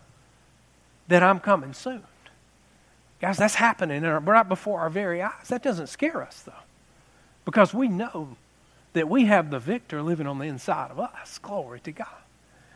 [1.07, 2.03] that I'm coming soon.
[3.22, 5.47] Guys, that's happening right before our very eyes.
[5.49, 6.53] That doesn't scare us, though,
[7.45, 8.36] because we know
[8.93, 11.37] that we have the victor living on the inside of us.
[11.39, 12.07] Glory to God.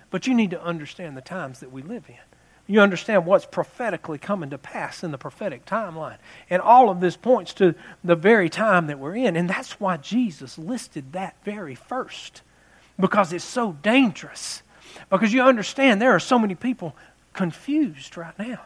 [0.09, 2.16] But you need to understand the times that we live in
[2.68, 6.18] you understand what's prophetically coming to pass in the prophetic timeline.
[6.49, 9.36] And all of this points to the very time that we're in.
[9.36, 12.41] And that's why Jesus listed that very first,
[12.99, 14.63] because it's so dangerous.
[15.11, 16.95] Because you understand there are so many people
[17.34, 18.61] confused right now.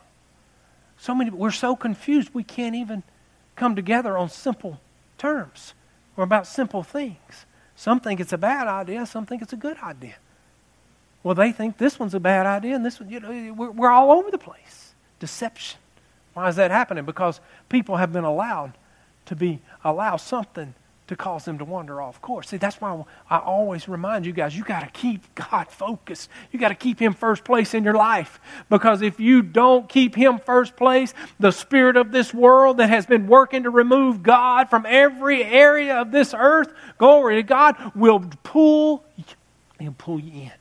[0.98, 3.04] So many, we're so confused we can't even
[3.56, 4.80] come together on simple
[5.18, 5.74] terms
[6.20, 7.46] or about simple things.
[7.78, 10.16] Some think it's a bad idea, some think it's a good idea.
[11.24, 13.90] Well, they think this one's a bad idea, and this one, you know, we're, we're
[13.90, 14.94] all over the place.
[15.20, 15.80] Deception.
[16.34, 17.06] Why is that happening?
[17.06, 17.40] Because
[17.70, 18.74] people have been allowed
[19.28, 20.74] to be, allow something
[21.10, 22.50] to cause them to wander off course.
[22.50, 26.30] See, that's why I always remind you guys, you got to keep God focused.
[26.52, 28.40] You got to keep Him first place in your life.
[28.70, 33.08] Because if you don't keep Him first place, the spirit of this world that has
[33.08, 38.20] been working to remove God from every area of this earth, glory to God, will
[38.44, 39.04] pull,
[39.80, 40.52] He'll pull you in.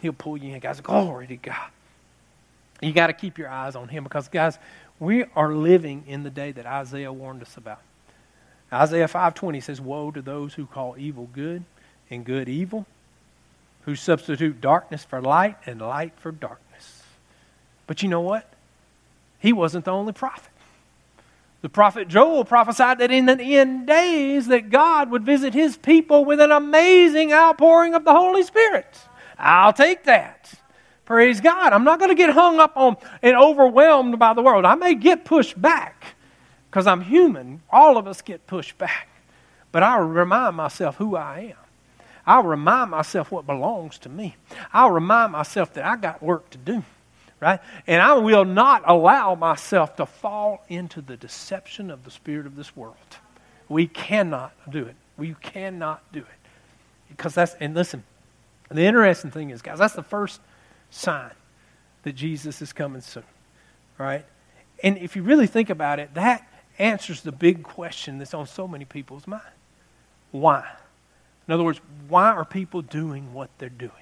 [0.00, 0.80] He'll pull you in, guys.
[0.80, 1.70] Glory to God.
[2.80, 4.58] You got to keep your eyes on Him because, guys,
[4.98, 7.80] we are living in the day that Isaiah warned us about.
[8.72, 11.64] Isaiah 5:20 says, "Woe to those who call evil good
[12.10, 12.86] and good evil,
[13.82, 17.02] who substitute darkness for light and light for darkness."
[17.86, 18.52] But you know what?
[19.38, 20.52] He wasn't the only prophet.
[21.60, 26.24] The prophet Joel prophesied that in the end days that God would visit his people
[26.24, 28.86] with an amazing outpouring of the Holy Spirit.
[29.38, 30.52] I'll take that.
[31.04, 31.72] Praise God.
[31.72, 34.64] I'm not going to get hung up on and overwhelmed by the world.
[34.64, 36.14] I may get pushed back
[36.70, 37.62] because I'm human.
[37.70, 39.08] All of us get pushed back.
[39.72, 42.04] But I'll remind myself who I am.
[42.26, 44.36] I'll remind myself what belongs to me.
[44.72, 46.84] I'll remind myself that I got work to do.
[47.40, 47.60] Right?
[47.86, 52.56] And I will not allow myself to fall into the deception of the spirit of
[52.56, 52.96] this world.
[53.68, 54.96] We cannot do it.
[55.16, 56.26] We cannot do it.
[57.08, 58.02] Because that's, and listen,
[58.70, 60.40] the interesting thing is, guys, that's the first
[60.90, 61.30] sign
[62.02, 63.24] that Jesus is coming soon,
[63.98, 64.24] right?
[64.82, 66.47] And if you really think about it, that
[66.78, 69.42] answers the big question that's on so many people's mind.
[70.30, 70.64] Why?
[71.46, 73.92] In other words, why are people doing what they're doing?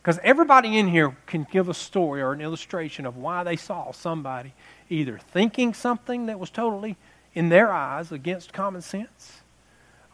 [0.00, 3.92] Because everybody in here can give a story or an illustration of why they saw
[3.92, 4.52] somebody
[4.90, 6.96] either thinking something that was totally,
[7.34, 9.42] in their eyes, against common sense,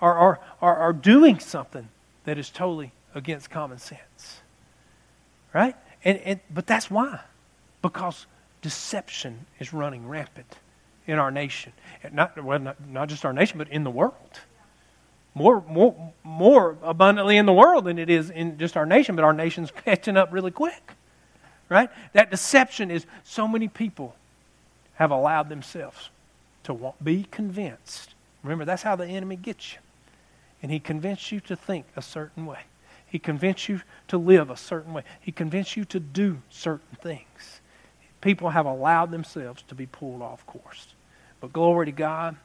[0.01, 1.89] or, or, or, or doing something
[2.25, 4.41] that is totally against common sense.
[5.55, 5.75] Right?
[6.05, 7.21] And, and, but that's why.
[7.81, 8.27] Because
[8.61, 10.57] deception is running rampant
[11.09, 11.73] in our nation.
[12.13, 14.41] Not, well, not, not just our nation, but in the world
[15.39, 19.25] more, more, more abundantly in the world than it is in just our nation, but
[19.25, 20.93] our nation's catching up really quick.
[21.69, 21.91] Right?
[22.13, 24.17] That deception is so many people
[24.95, 26.11] have allowed themselves
[26.65, 28.15] to be convinced.
[28.43, 29.79] Remember, that's how the enemy gets you.
[30.63, 32.61] And he convinced you to think a certain way.
[33.07, 35.03] He convinced you to live a certain way.
[35.21, 37.61] He convinced you to do certain things.
[38.21, 40.95] People have allowed themselves to be pulled off course.
[41.41, 42.37] But glory to God,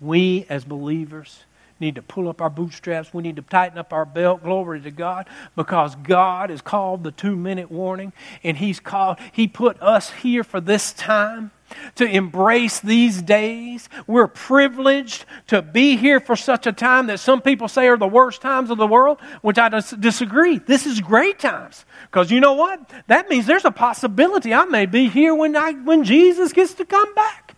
[0.00, 1.44] we as believers
[1.80, 3.12] need to pull up our bootstraps.
[3.14, 4.42] We need to tighten up our belt.
[4.42, 5.26] Glory to God.
[5.56, 8.12] Because God has called the two minute warning,
[8.44, 11.50] and He's called, He put us here for this time
[11.94, 13.88] to embrace these days.
[14.06, 18.08] We're privileged to be here for such a time that some people say are the
[18.08, 20.58] worst times of the world, which I dis- disagree.
[20.58, 21.84] This is great times.
[22.10, 22.90] Because you know what?
[23.06, 26.84] That means there's a possibility I may be here when, I, when Jesus gets to
[26.84, 27.49] come back.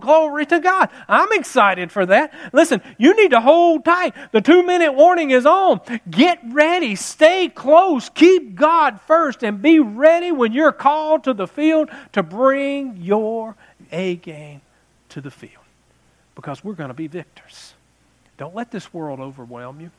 [0.00, 0.90] Glory to God.
[1.08, 2.32] I'm excited for that.
[2.52, 4.14] Listen, you need to hold tight.
[4.32, 5.80] The two minute warning is on.
[6.10, 6.94] Get ready.
[6.94, 8.08] Stay close.
[8.08, 13.56] Keep God first and be ready when you're called to the field to bring your
[13.92, 14.60] A game
[15.10, 15.52] to the field
[16.34, 17.74] because we're going to be victors.
[18.36, 19.90] Don't let this world overwhelm you.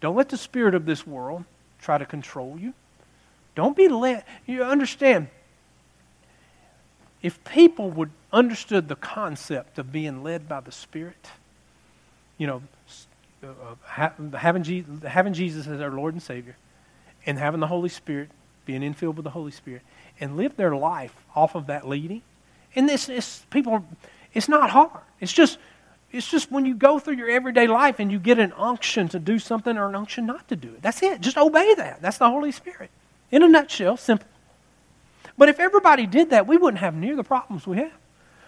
[0.00, 1.44] Don't let the spirit of this world
[1.80, 2.74] try to control you.
[3.54, 5.28] Don't be let You understand,
[7.22, 11.30] if people would understood the concept of being led by the Spirit,
[12.38, 12.62] you know,
[13.42, 16.56] uh, having, Jesus, having Jesus as our Lord and Savior,
[17.26, 18.30] and having the Holy Spirit,
[18.66, 19.82] being infilled with the Holy Spirit,
[20.20, 22.22] and live their life off of that leading.
[22.74, 23.84] And this is people.
[24.34, 25.02] It's not hard.
[25.20, 25.58] It's just
[26.12, 29.18] it's just when you go through your everyday life and you get an unction to
[29.18, 30.82] do something or an unction not to do it.
[30.82, 31.20] That's it.
[31.20, 32.02] Just obey that.
[32.02, 32.90] That's the Holy Spirit.
[33.30, 34.28] In a nutshell, simple.
[35.42, 37.90] But if everybody did that, we wouldn't have near the problems we have.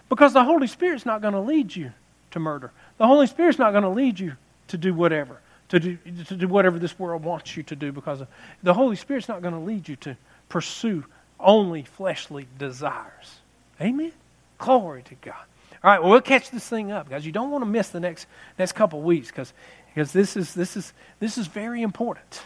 [0.07, 1.91] Because the Holy Spirit's not going to lead you
[2.31, 2.71] to murder.
[2.99, 4.37] The Holy Spirit's not going to lead you
[4.69, 8.21] to do whatever, to do, to do whatever this world wants you to do because
[8.21, 8.29] of,
[8.63, 10.15] the Holy Spirit's not going to lead you to
[10.47, 11.03] pursue
[11.37, 13.39] only fleshly desires.
[13.81, 14.13] Amen?
[14.57, 15.43] Glory to God.
[15.83, 17.25] All right, well, we'll catch this thing up, guys.
[17.25, 18.25] You don't want to miss the next,
[18.57, 19.51] next couple weeks because
[19.93, 22.41] because this is, this, is, this is very important.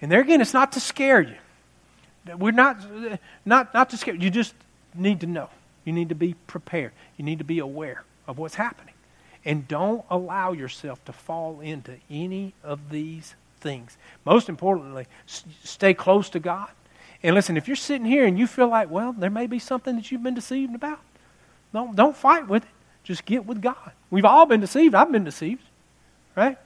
[0.00, 1.34] And there again, it's not to scare you.
[2.36, 2.78] We're not,
[3.44, 4.30] not, not to scare you.
[4.30, 4.54] Just
[4.94, 5.48] need to know.
[5.84, 6.92] You need to be prepared.
[7.16, 8.94] You need to be aware of what's happening.
[9.44, 13.96] And don't allow yourself to fall into any of these things.
[14.24, 16.68] Most importantly, stay close to God.
[17.22, 19.96] And listen, if you're sitting here and you feel like, well, there may be something
[19.96, 21.00] that you've been deceived about,
[21.72, 22.70] don't, don't fight with it.
[23.02, 23.92] Just get with God.
[24.10, 24.94] We've all been deceived.
[24.94, 25.62] I've been deceived,
[26.36, 26.58] right?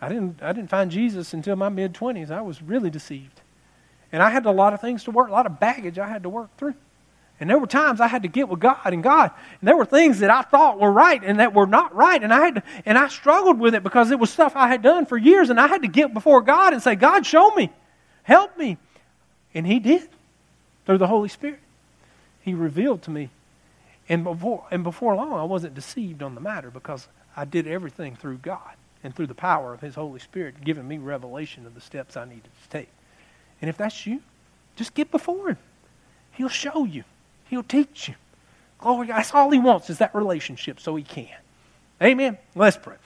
[0.00, 2.30] I didn't, I didn't find Jesus until my mid 20s.
[2.30, 3.40] I was really deceived.
[4.16, 6.22] And I had a lot of things to work, a lot of baggage I had
[6.22, 6.72] to work through.
[7.38, 9.30] And there were times I had to get with God and God.
[9.60, 12.22] And there were things that I thought were right and that were not right.
[12.22, 14.80] And I had to, and I struggled with it because it was stuff I had
[14.80, 15.50] done for years.
[15.50, 17.70] And I had to get before God and say, God, show me.
[18.22, 18.78] Help me.
[19.52, 20.08] And He did
[20.86, 21.60] through the Holy Spirit.
[22.40, 23.28] He revealed to me.
[24.08, 27.06] And before, and before long, I wasn't deceived on the matter because
[27.36, 30.96] I did everything through God and through the power of His Holy Spirit, giving me
[30.96, 32.88] revelation of the steps I needed to take.
[33.60, 34.20] And if that's you,
[34.76, 35.58] just get before Him.
[36.32, 37.04] He'll show you.
[37.48, 38.14] He'll teach you.
[38.78, 41.28] Glory, that's all he wants is that relationship so he can.
[42.02, 42.36] Amen.
[42.54, 42.96] Let's pray.